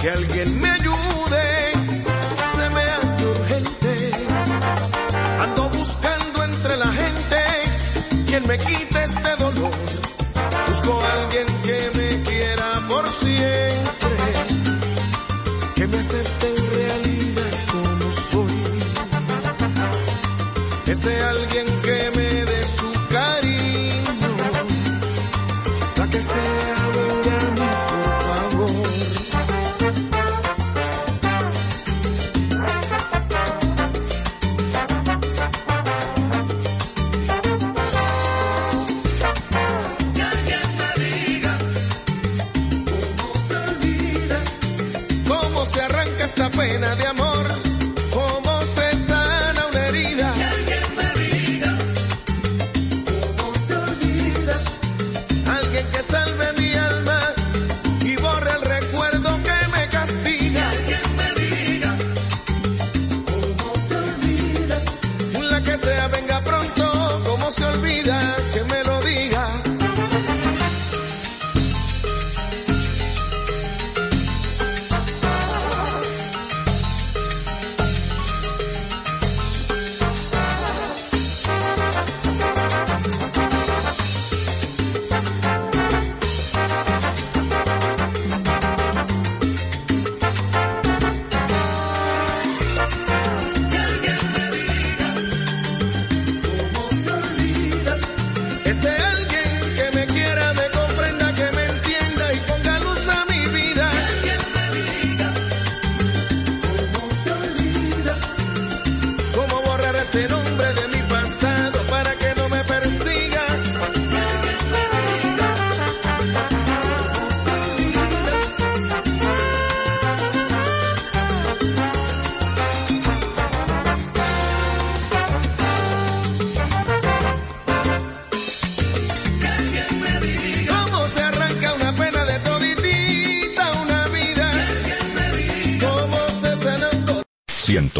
[0.00, 1.72] Que alguien me ayude,
[2.54, 4.12] se me hace urgente.
[5.40, 7.36] Ando buscando entre la gente
[8.26, 8.95] quien me quite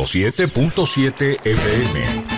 [0.07, 2.36] 107.7 FM.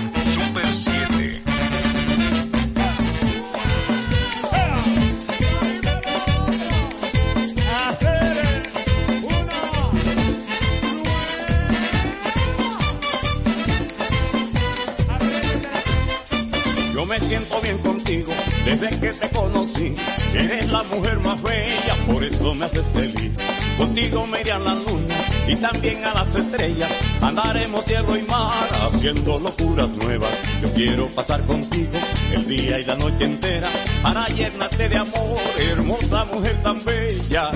[29.09, 30.30] Haciendo locuras nuevas.
[30.62, 31.98] Yo quiero pasar contigo
[32.32, 33.68] el día y la noche entera
[34.02, 37.51] para llenarte de amor, hermosa mujer tan bella.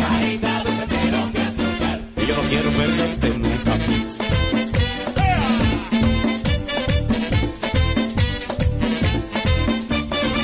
[2.17, 3.79] Y yo no quiero perderte nunca.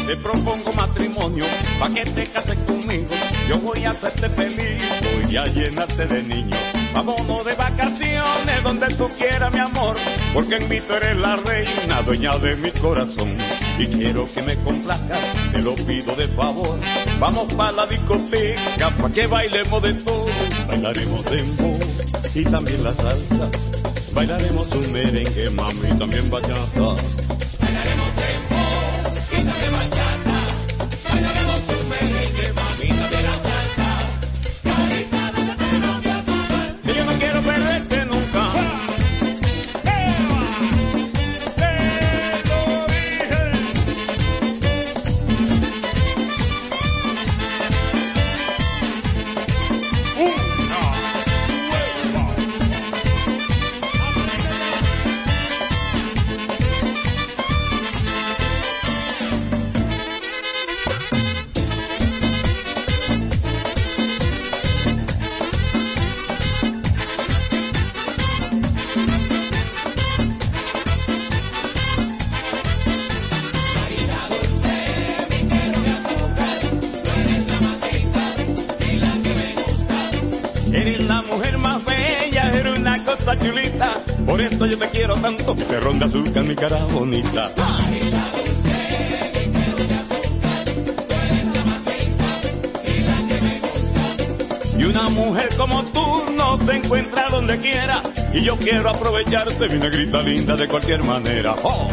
[0.07, 1.45] Te propongo matrimonio
[1.79, 3.15] pa' que te cases conmigo.
[3.49, 4.83] Yo voy a hacerte feliz,
[5.25, 6.59] voy a llenarte de niños.
[6.95, 9.97] Vámonos de vacaciones donde tú quieras, mi amor.
[10.35, 13.37] Porque en mí tú eres la reina, dueña de mi corazón.
[13.79, 16.79] Y quiero que me complazcas, te lo pido de favor.
[17.19, 20.27] Vamos pa' la discoteca, pa' que bailemos de todo.
[20.67, 21.79] Bailaremos dembow
[22.35, 23.51] y también la salsa.
[24.13, 27.38] Bailaremos un merengue, mami, también bachata.
[100.29, 101.55] Linda, de cualquier manera.
[101.63, 101.89] ¡Oh!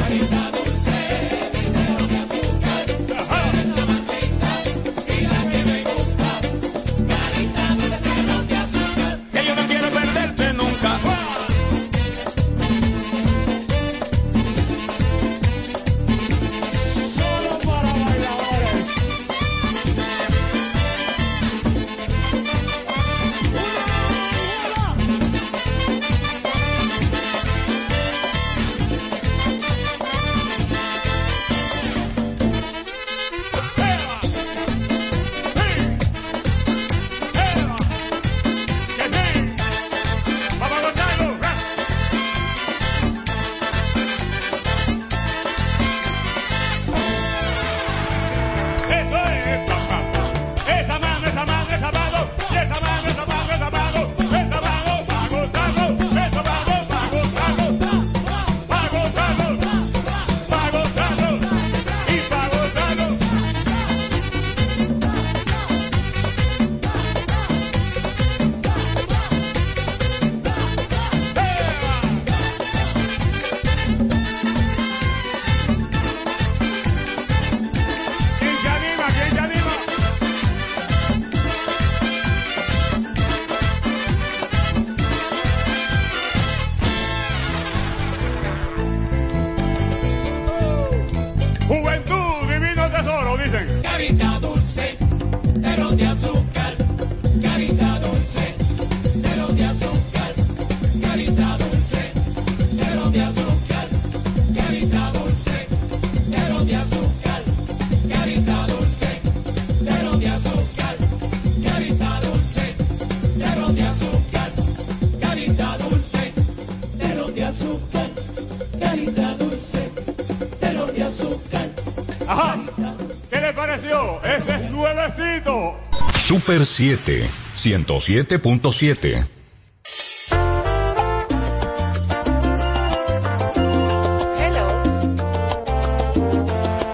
[126.28, 129.28] Super 7, 107.7.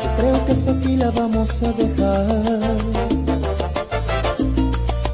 [0.04, 2.78] Yo creo que esa aquí la vamos a dejar.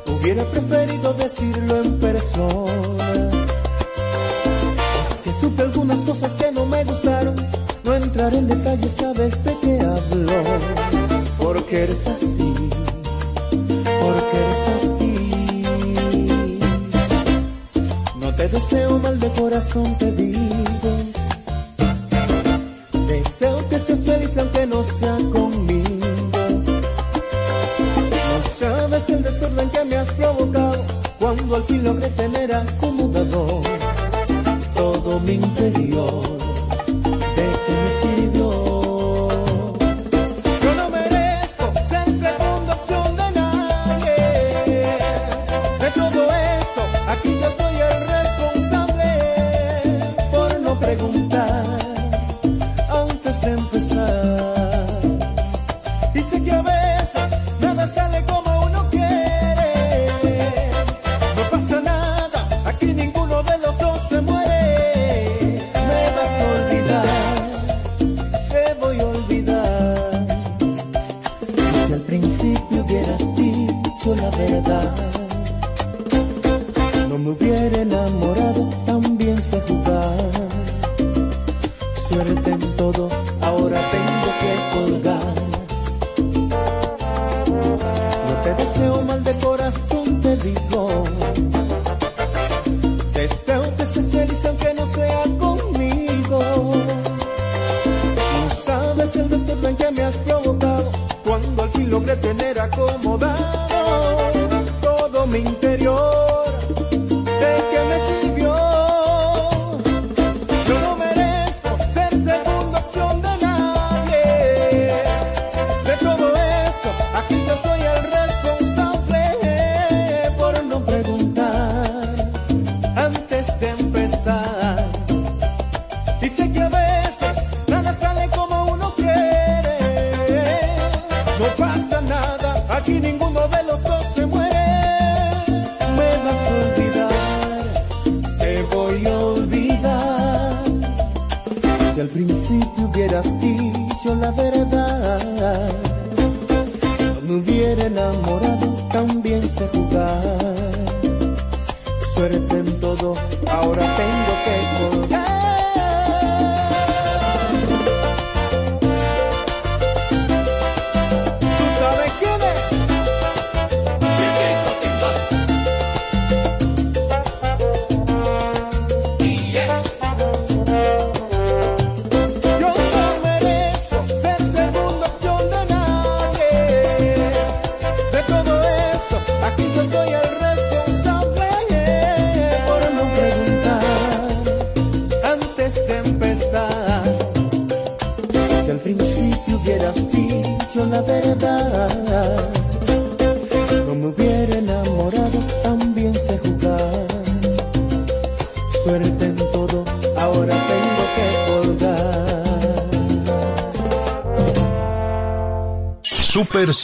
[0.08, 3.30] Hubiera preferido decirlo en persona.
[5.00, 7.36] Es que supe algunas cosas que no me gustaron.
[7.84, 9.57] No entraré en detalles, sabes de
[19.58, 20.06] asunto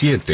[0.04, 0.33] 7.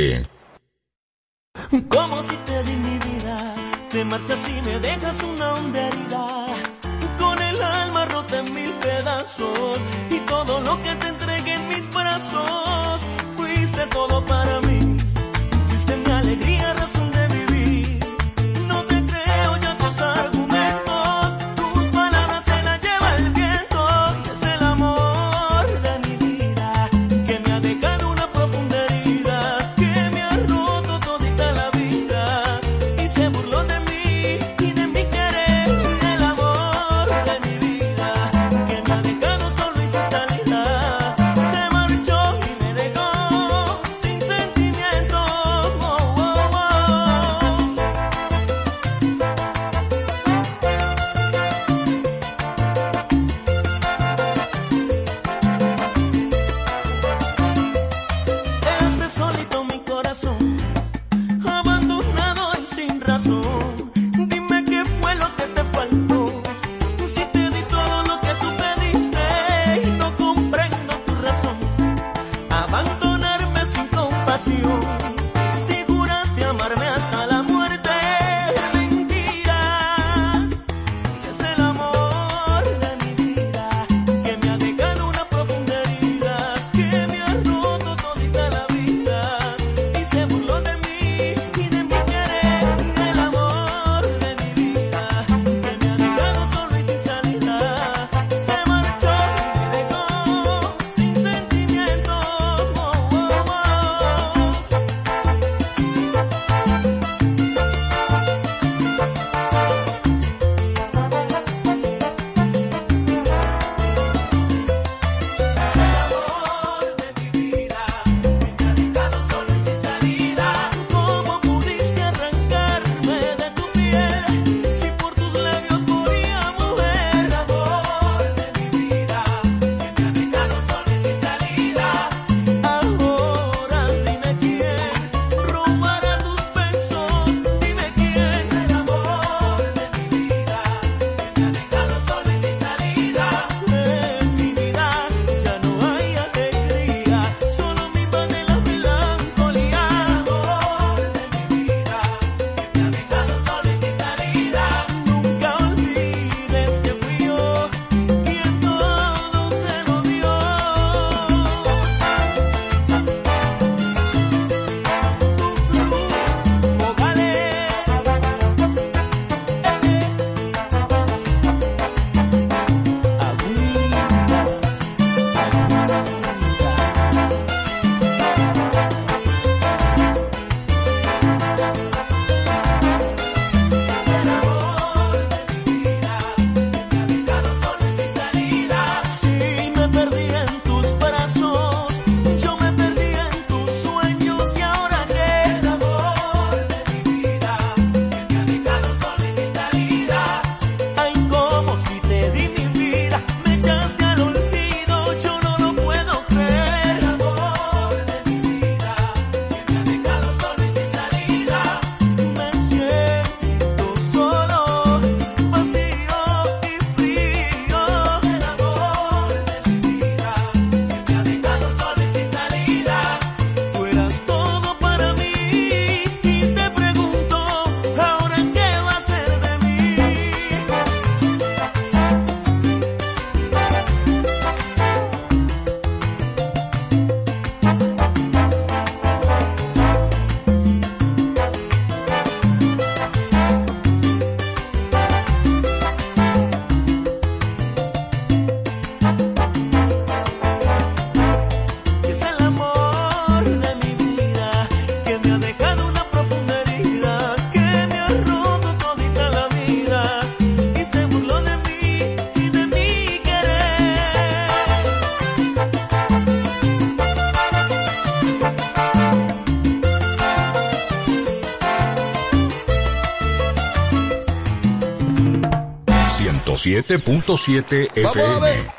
[276.60, 278.56] 107.7 Vamos a ver.
[278.56, 278.79] FM.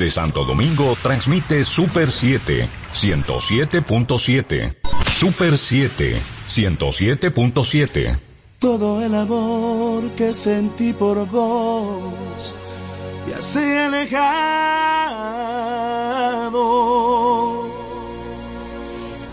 [0.00, 4.74] Desde Santo Domingo transmite Super 7, 107.7.
[5.10, 6.16] Super 7,
[6.48, 8.18] 107.7.
[8.58, 12.54] Todo el amor que sentí por vos
[13.28, 14.30] ya se ha alejado.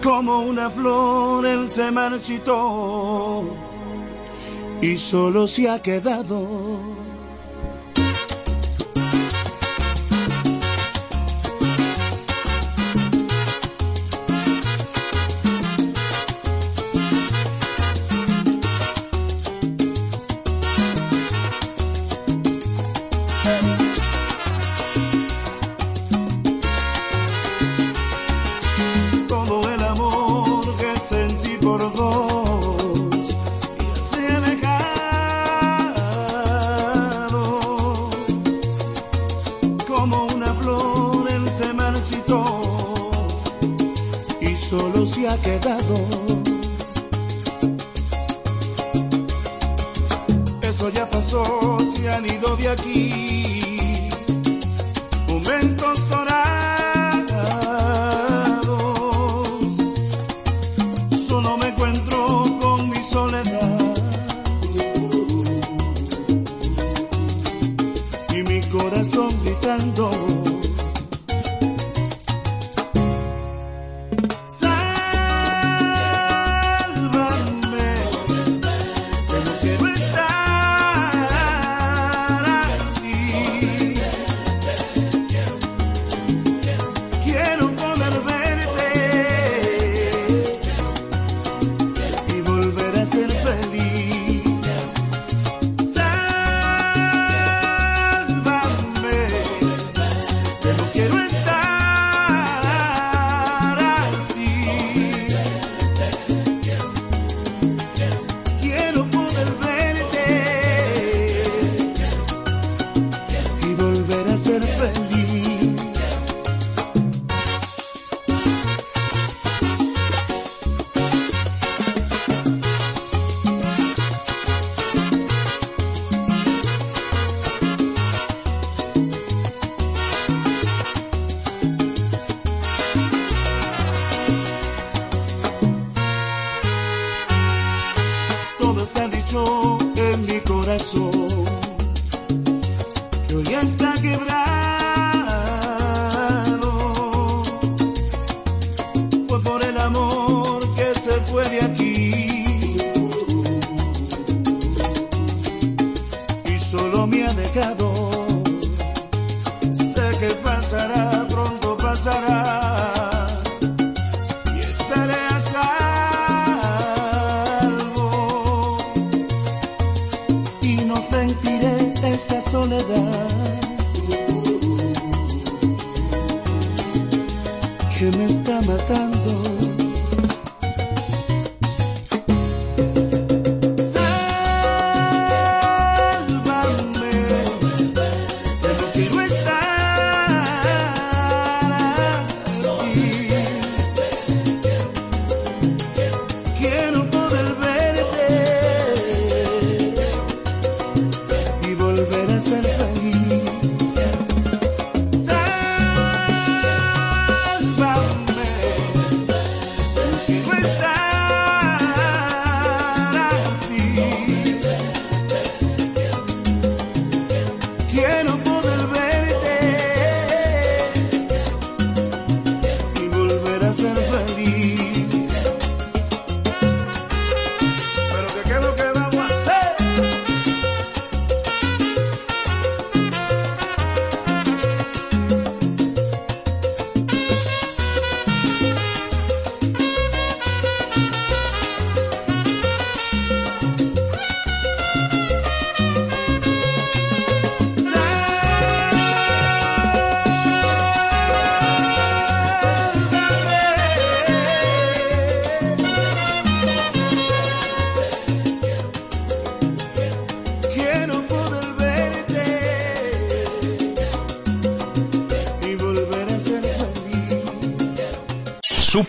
[0.04, 3.56] Como una flor él se marchitó
[4.82, 6.57] y solo se ha quedado.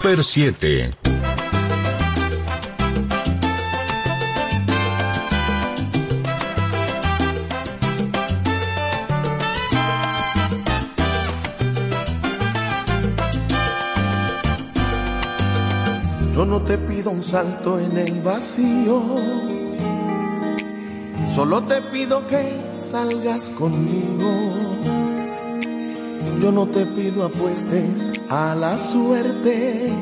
[0.09, 0.91] Super 7.
[16.35, 19.03] Yo no te pido un salto en el vacío,
[21.29, 24.58] solo te pido que salgas conmigo.
[26.41, 29.93] Yo no te pido apuestes a la suerte,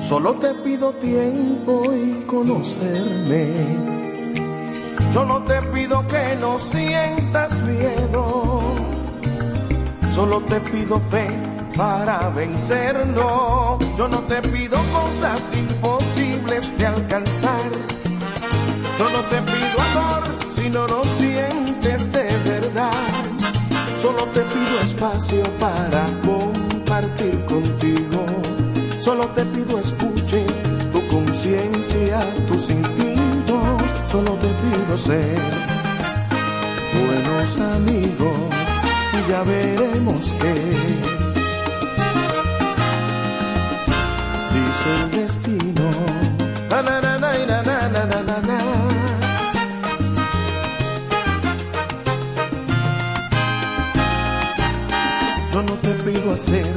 [0.00, 3.52] solo te pido tiempo y conocerme.
[5.12, 8.62] Yo no te pido que no sientas miedo,
[10.08, 11.26] solo te pido fe
[11.76, 13.78] para vencerlo.
[13.98, 17.94] Yo no te pido cosas imposibles de alcanzar.
[19.30, 19.40] Te
[24.04, 28.26] Solo te pido espacio para compartir contigo.
[28.98, 30.62] Solo te pido escuches
[30.92, 33.82] tu conciencia, tus instintos.
[34.06, 35.38] Solo te pido ser
[36.92, 38.38] buenos amigos
[39.14, 40.54] y ya veremos qué.
[44.52, 45.90] dice el destino.
[46.68, 47.73] Na, na, na,
[56.34, 56.74] hacer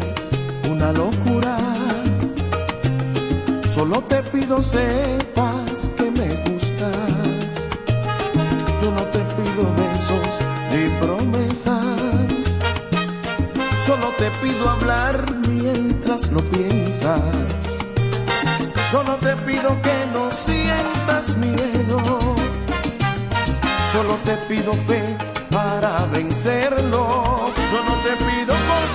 [0.70, 1.58] una locura,
[3.74, 7.70] solo te pido sepas que me gustas.
[8.84, 10.32] Yo no te pido besos
[10.72, 12.60] ni promesas,
[13.88, 17.80] solo te pido hablar mientras lo piensas.
[18.92, 22.00] Yo no te pido que no sientas miedo,
[23.92, 25.18] solo te pido fe
[25.50, 27.52] para vencerlo.
[27.72, 28.37] Yo no te pido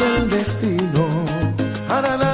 [0.00, 1.24] el destino.
[1.88, 2.29] Arana.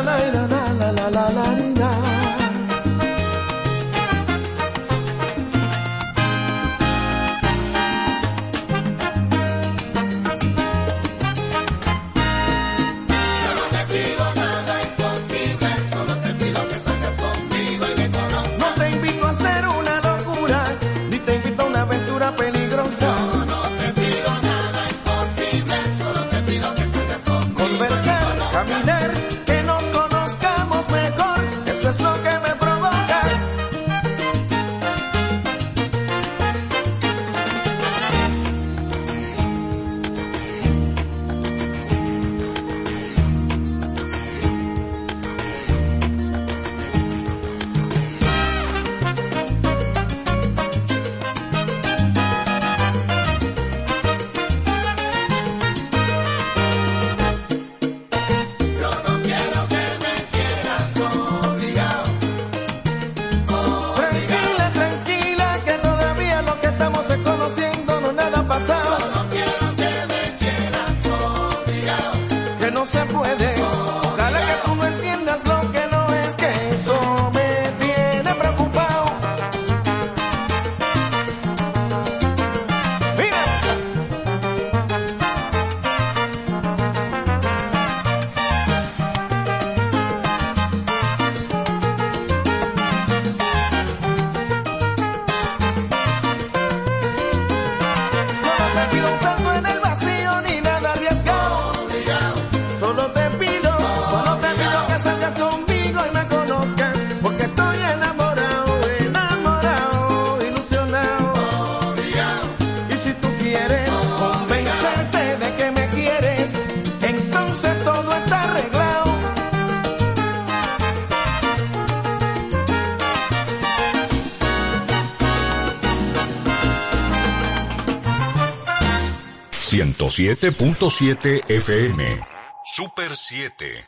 [130.16, 132.24] ...107.7 FM.
[132.64, 133.84] Super 7.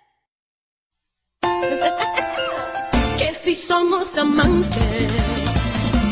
[3.16, 5.09] Que si somos amantes,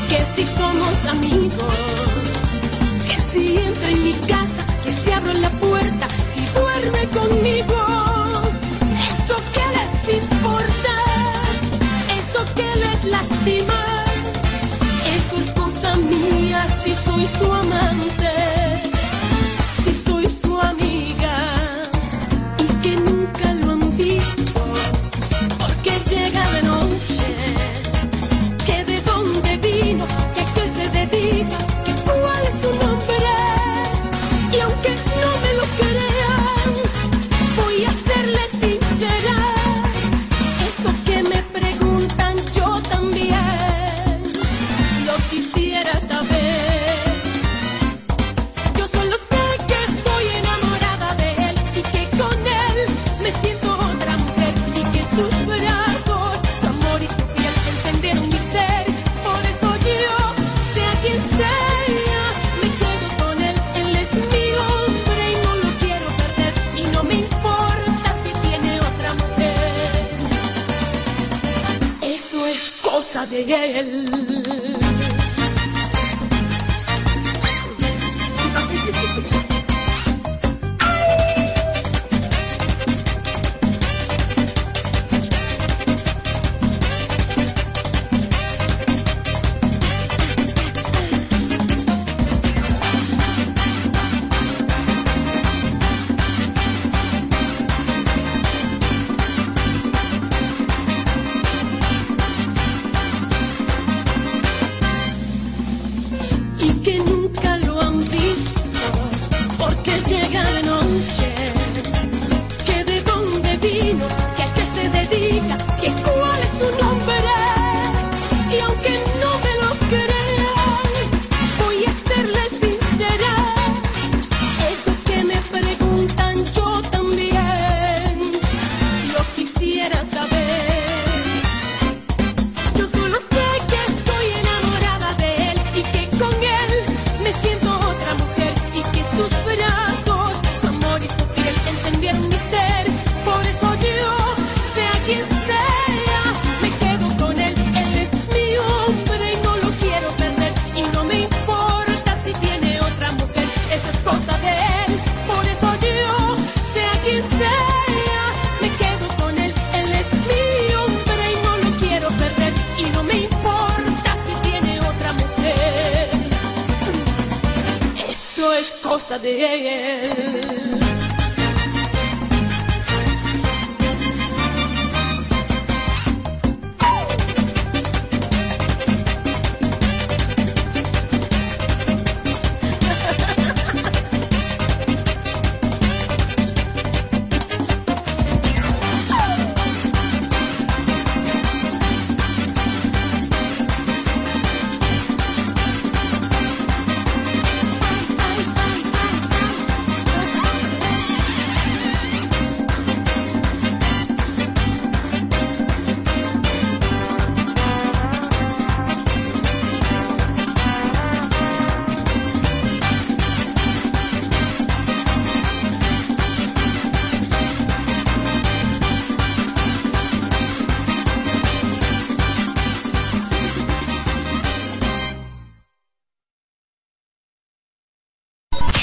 [0.09, 1.75] que si somos amigos,
[3.07, 7.76] que si entra en mi casa, que si abro la puerta, si duerme conmigo,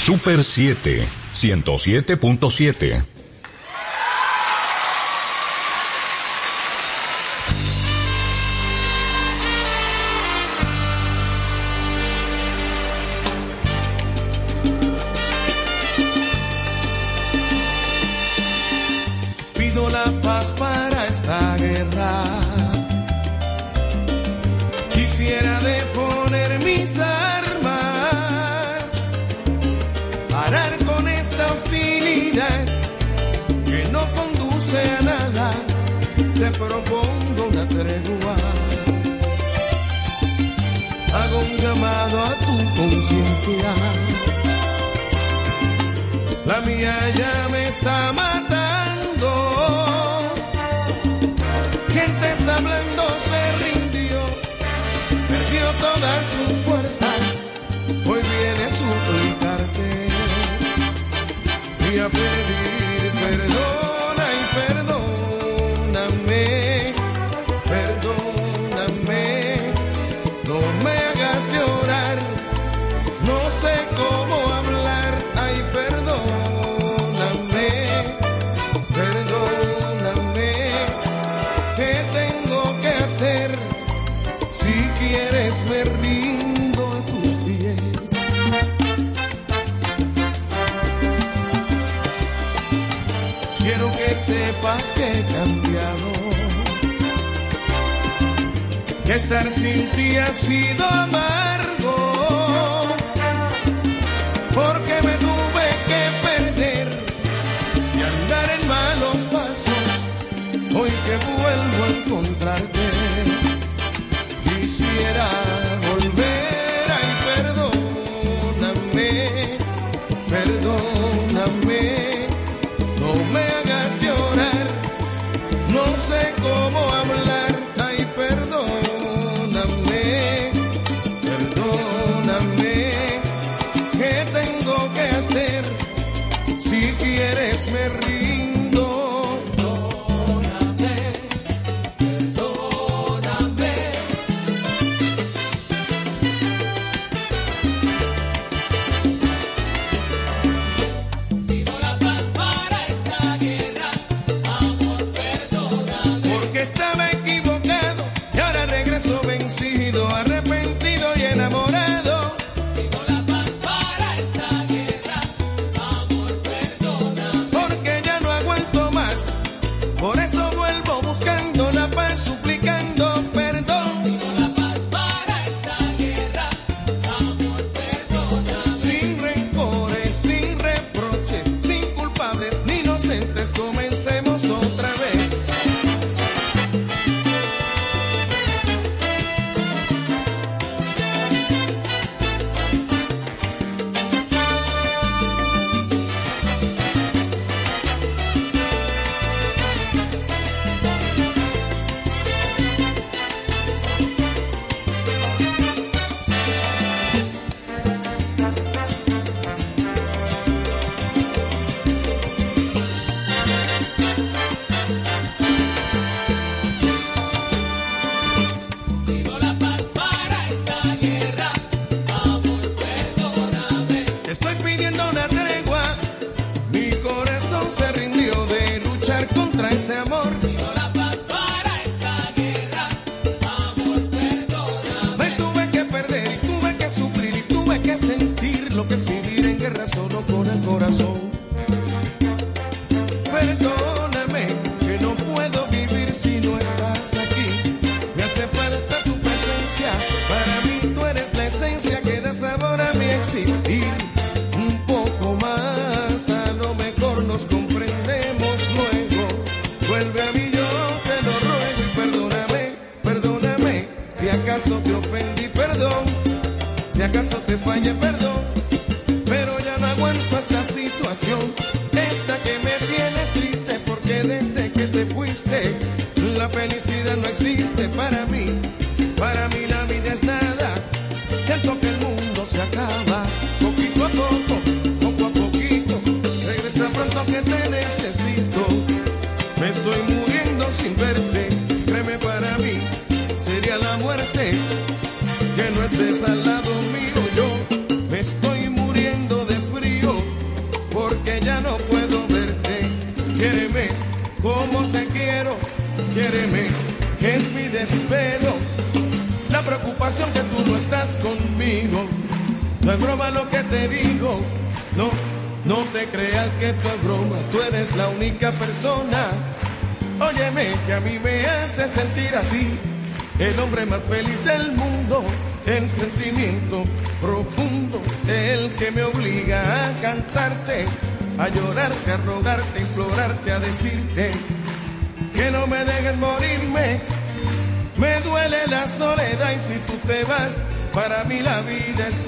[0.04, 3.13] Super 7, 107.7.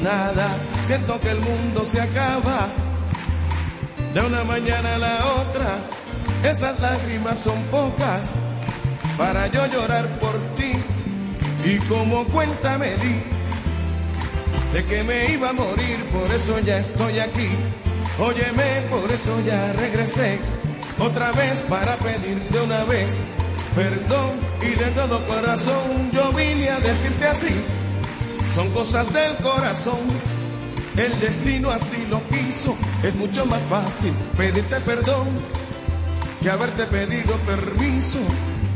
[0.02, 2.68] nada, siento que el mundo se acaba
[4.14, 5.78] de una mañana a la otra.
[6.42, 8.36] Esas lágrimas son pocas
[9.16, 10.72] para yo llorar por ti
[11.64, 13.22] y como cuenta me di
[14.72, 17.48] de que me iba a morir, por eso ya estoy aquí.
[18.18, 20.38] Óyeme, por eso ya regresé
[20.98, 23.26] otra vez para pedirte una vez
[23.76, 27.54] perdón y de todo corazón yo vine a decirte así
[28.56, 30.00] son cosas del corazón.
[30.96, 35.28] El destino así lo quiso, es mucho más fácil pedirte perdón
[36.40, 38.18] que haberte pedido permiso.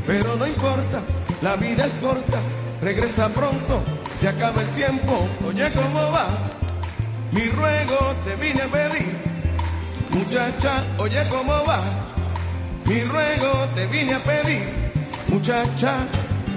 [0.07, 1.02] Pero no importa,
[1.41, 2.41] la vida es corta,
[2.83, 3.83] regresa pronto,
[4.15, 5.26] se acaba el tiempo.
[5.49, 6.28] Oye, ¿cómo va?
[7.33, 9.17] Mi ruego te vine a pedir.
[10.15, 11.81] Muchacha, oye, ¿cómo va?
[12.84, 14.92] Mi ruego te vine a pedir.
[15.28, 16.07] Muchacha,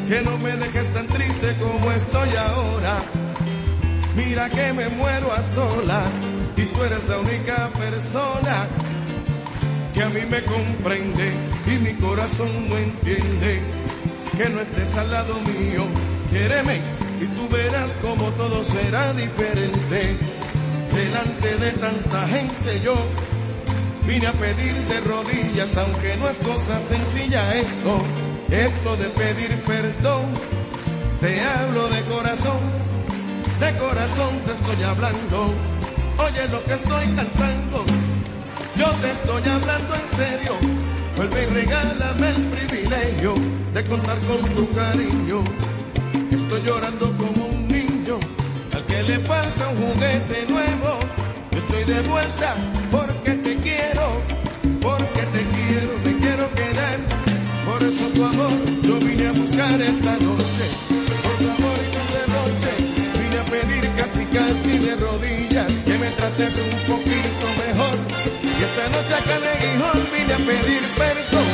[0.08, 2.98] que no me dejes tan triste como estoy ahora.
[4.16, 6.22] Mira que me muero a solas
[6.56, 8.68] y tú eres la única persona
[9.94, 11.32] que a mí me comprende
[11.68, 13.62] y mi corazón no entiende
[14.38, 15.86] que no estés al lado mío.
[16.30, 16.82] Quiéreme
[17.22, 20.18] y tú verás como todo será diferente.
[20.94, 22.94] Delante de tanta gente yo
[24.06, 27.98] vine a pedir de rodillas, aunque no es cosa sencilla esto,
[28.54, 30.26] esto de pedir perdón.
[31.20, 32.60] Te hablo de corazón,
[33.60, 35.54] de corazón te estoy hablando.
[36.20, 37.86] Oye lo que estoy cantando.
[38.76, 40.58] Yo te estoy hablando en serio.
[41.16, 43.36] Vuelve y regálame el privilegio
[43.74, 45.44] de contar con tu cariño.
[46.32, 48.20] Estoy llorando como un niño
[48.74, 51.00] al que le falta un juguete nuevo.
[51.52, 52.56] Estoy de vuelta
[52.92, 53.23] porque
[57.94, 60.66] Por eso tu amor yo vine a buscar esta noche.
[61.22, 62.74] Por favor y tu derroche,
[63.20, 67.96] vine a pedir casi casi de rodillas que me trates un poquito mejor.
[68.42, 71.46] Y esta noche acá en Aguijón vine a pedir perdón.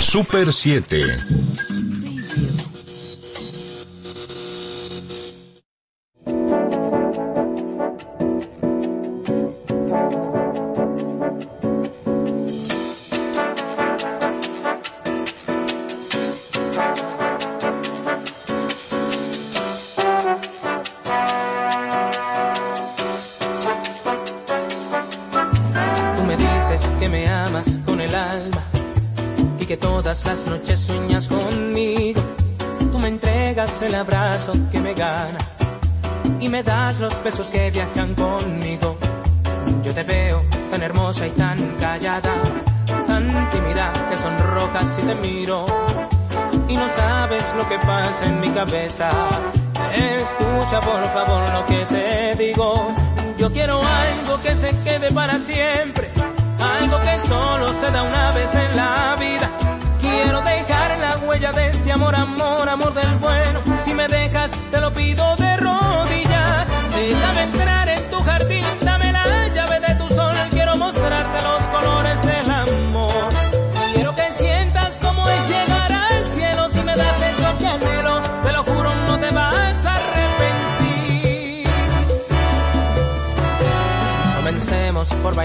[0.00, 2.05] Super 7.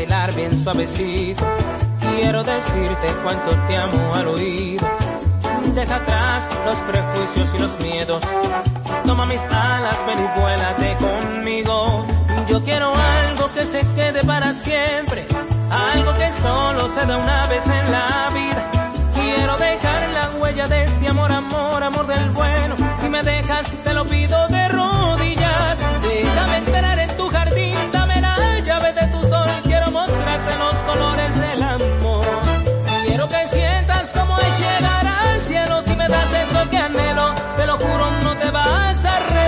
[0.02, 1.46] Bailar bien suavecito.
[2.00, 4.88] Quiero decirte cuánto te amo al oído.
[5.76, 8.24] Deja atrás los prejuicios y los miedos.
[9.06, 12.06] Toma mis alas, ven y vuélate conmigo.
[12.50, 15.28] Yo quiero algo que se quede para siempre.
[15.70, 18.72] Algo que solo se da una vez en la vida.
[19.14, 22.76] Quiero dejar la huella de este amor, amor, amor del bueno.
[22.96, 25.78] Si me dejas, te lo pido de rodillas.
[26.02, 27.11] Déjame entrar en
[30.92, 32.26] colores del amor.
[33.06, 35.82] Quiero que sientas cómo es llegar al cielo.
[35.84, 39.41] Si me das eso que anhelo, te lo juro, no te vas a arrepentir.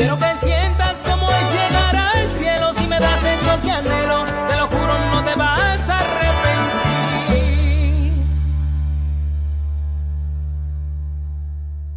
[0.00, 4.24] Quiero que sientas como es llegar al cielo si me das eso que anhelo.
[4.48, 6.54] Te lo juro, no te vas a arrepentir.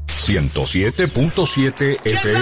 [0.09, 2.39] 107.7 FM.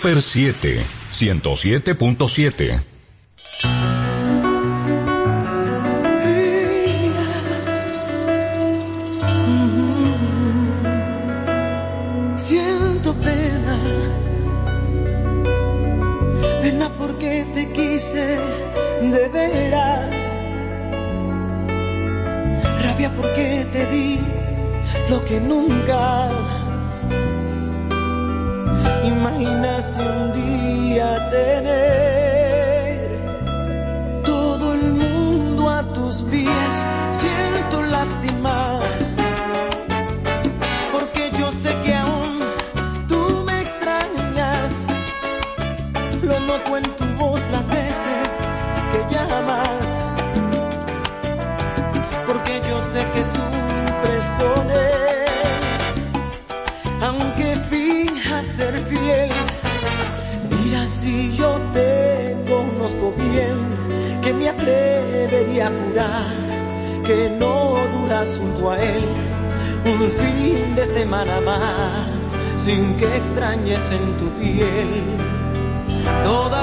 [0.00, 2.99] Super 7, 107.7.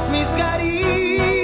[0.09, 1.36] mis caricias.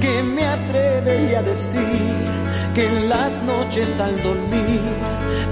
[0.00, 2.12] que me atrevería a decir
[2.74, 4.80] que en las noches al dormir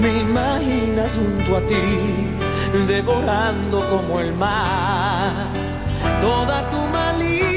[0.00, 5.32] me imaginas junto a ti, devorando como el mar
[6.20, 7.52] toda tu malicia.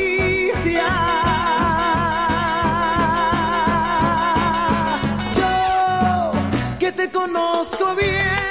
[7.16, 8.45] conozco bien.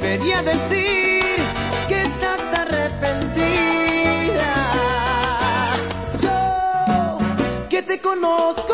[0.00, 1.22] debería decir
[1.88, 4.52] que estás arrepentida.
[6.20, 7.18] Yo
[7.68, 8.72] que te conozco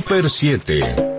[0.00, 1.09] Super 7.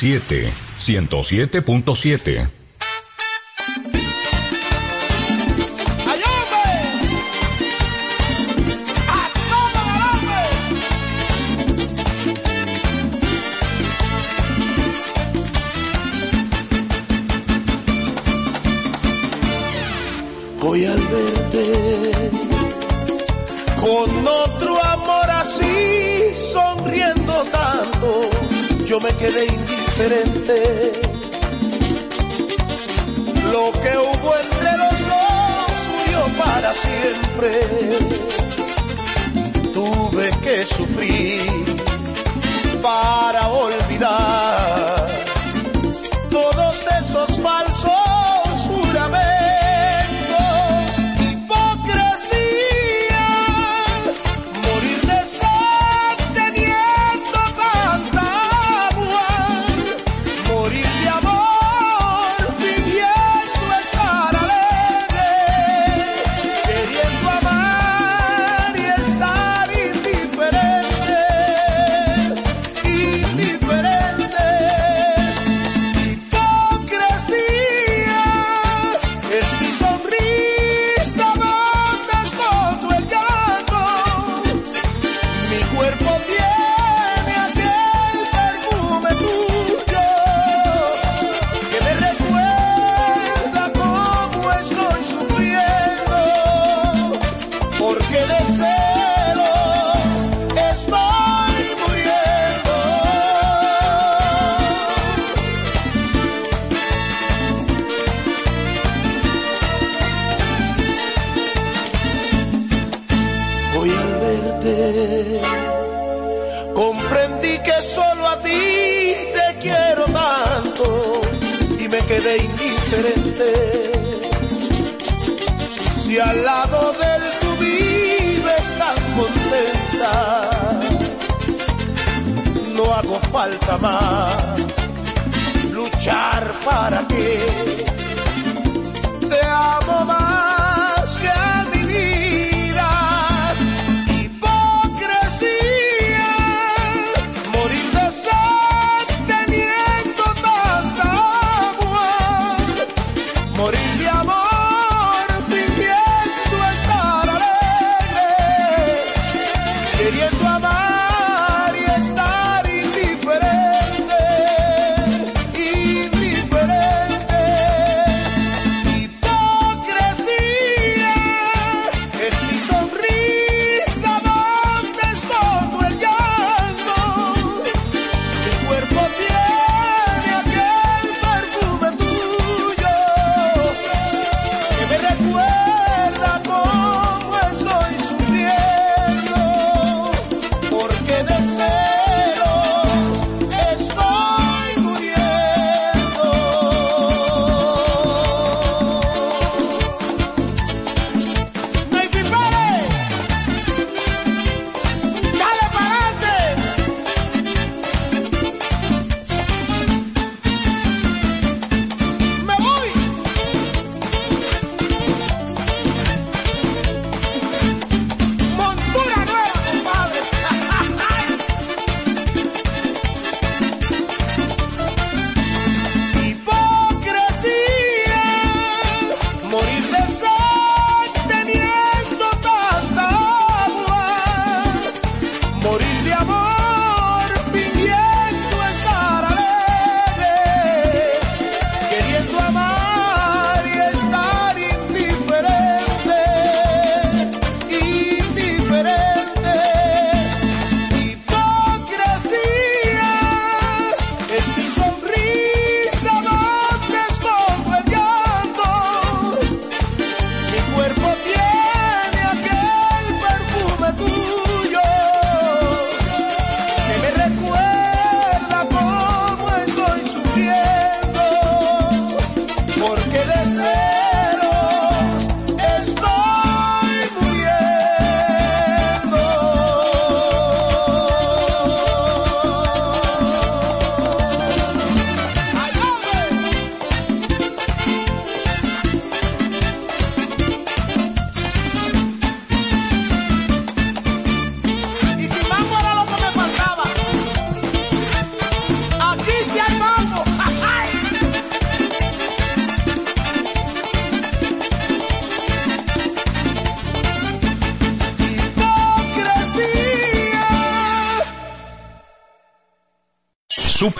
[0.00, 2.59] 107, 107.7.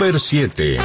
[0.00, 0.78] Super 7.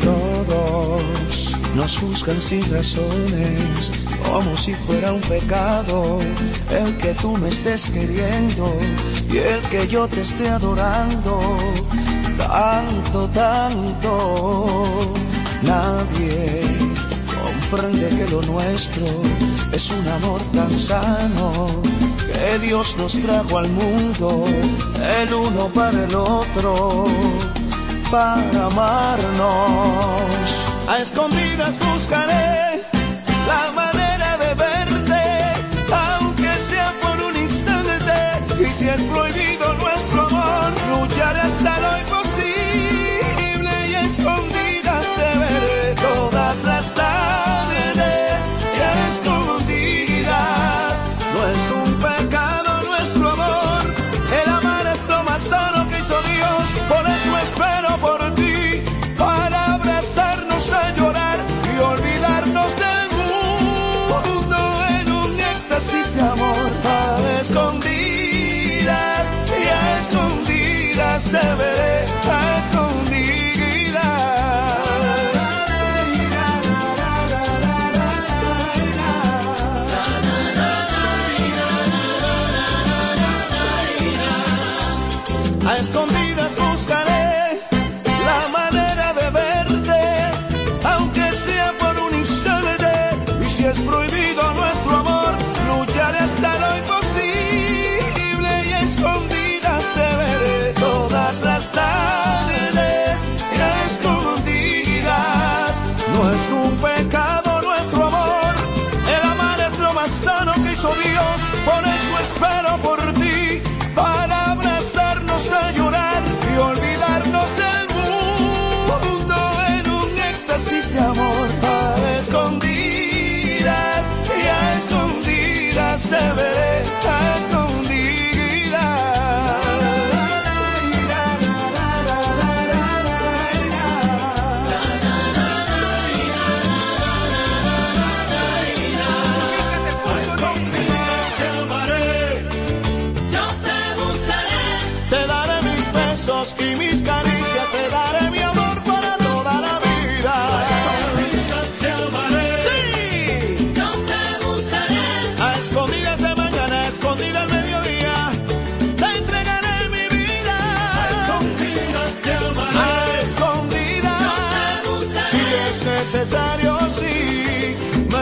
[0.00, 3.90] Todos nos juzgan sin razones,
[4.30, 6.20] como si fuera un pecado
[6.70, 8.78] el que tú me estés queriendo
[9.28, 11.58] y el que yo te esté adorando.
[12.38, 15.14] Tanto, tanto,
[15.62, 16.91] nadie
[17.72, 19.06] comprende que lo nuestro
[19.72, 21.66] es un amor tan sano
[22.18, 24.44] que Dios nos trajo al mundo,
[25.22, 27.06] el uno para el otro
[28.10, 30.50] para amarnos.
[30.86, 32.61] A escondidas buscaré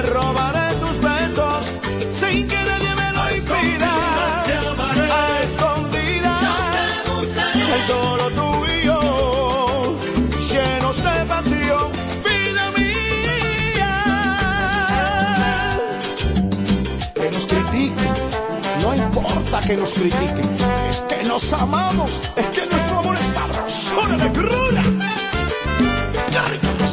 [0.02, 1.72] me robaré tus besos
[2.14, 3.92] sin que nadie me lo impida.
[4.44, 4.52] te.
[5.12, 6.44] A escondidas,
[7.74, 9.96] hay solo tú y yo,
[10.50, 11.92] llenos de pasión,
[12.24, 13.94] vida mía.
[17.14, 18.12] Que nos critiquen,
[18.82, 20.56] no importa que nos critiquen,
[20.88, 24.82] es que nos amamos, es que nuestro amor es sabrosura de gruna.
[26.30, 26.86] Qué rico que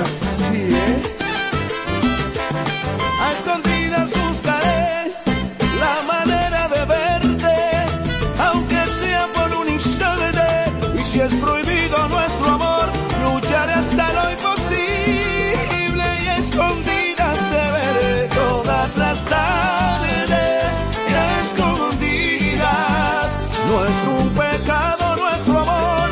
[0.00, 1.02] bueno así, ¿eh?
[3.22, 5.12] A escondidas buscaré
[5.78, 7.56] la manera de verte,
[8.38, 10.70] aunque sea por un instante.
[10.98, 12.88] Y si es prohibido nuestro amor,
[13.22, 23.30] lucharé hasta lo imposible y a escondidas te veré todas las tardes y a escondidas.
[23.68, 26.08] No es un pecado nuestro amor,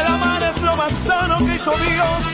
[0.00, 2.27] el amar es lo más sano que hizo Dios,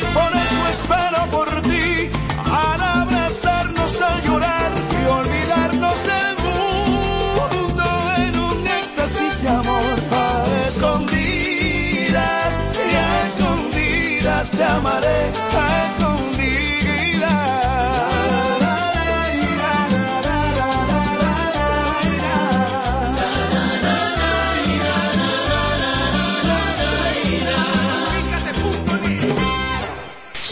[14.56, 16.44] te amaré, a escondidas.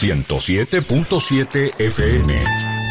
[0.02, 2.81] 107.7 FM.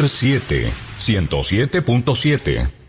[0.00, 2.79] Super 7, 107.7.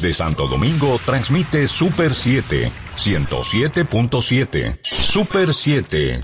[0.00, 4.78] Desde Santo Domingo transmite Super 7, 107.7.
[4.84, 6.20] Super 7.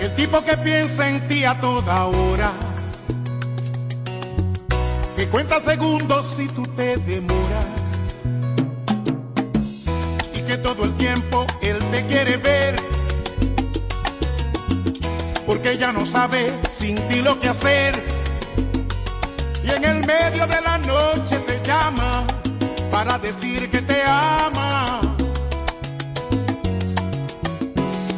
[0.00, 2.52] El tipo que piensa en ti a toda hora,
[5.16, 7.53] que cuenta segundos si tú te demoras,
[10.74, 12.76] todo el tiempo él te quiere ver,
[15.46, 17.94] porque ya no sabe sin ti lo que hacer,
[19.64, 22.24] y en el medio de la noche te llama
[22.90, 25.00] para decir que te ama.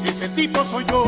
[0.05, 1.05] Ese tipo soy yo.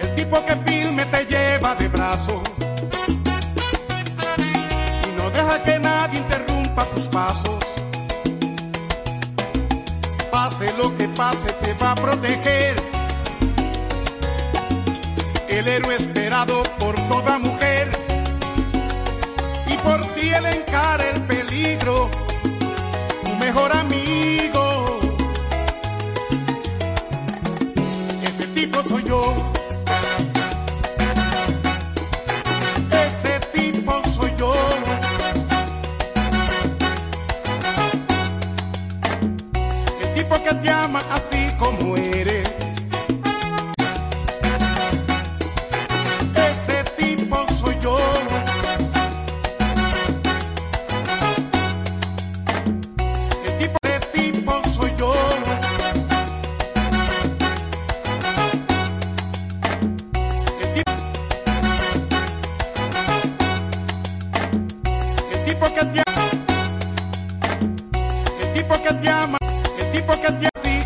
[0.00, 2.49] El tipo que firme te lleva de brazo
[6.80, 7.58] interrumpa tus pasos.
[10.30, 12.76] Pase lo que pase, te va a proteger.
[15.48, 17.90] El héroe esperado por toda mujer
[19.66, 22.08] y por ti él encara el peligro,
[23.24, 24.59] tu mejor amigo.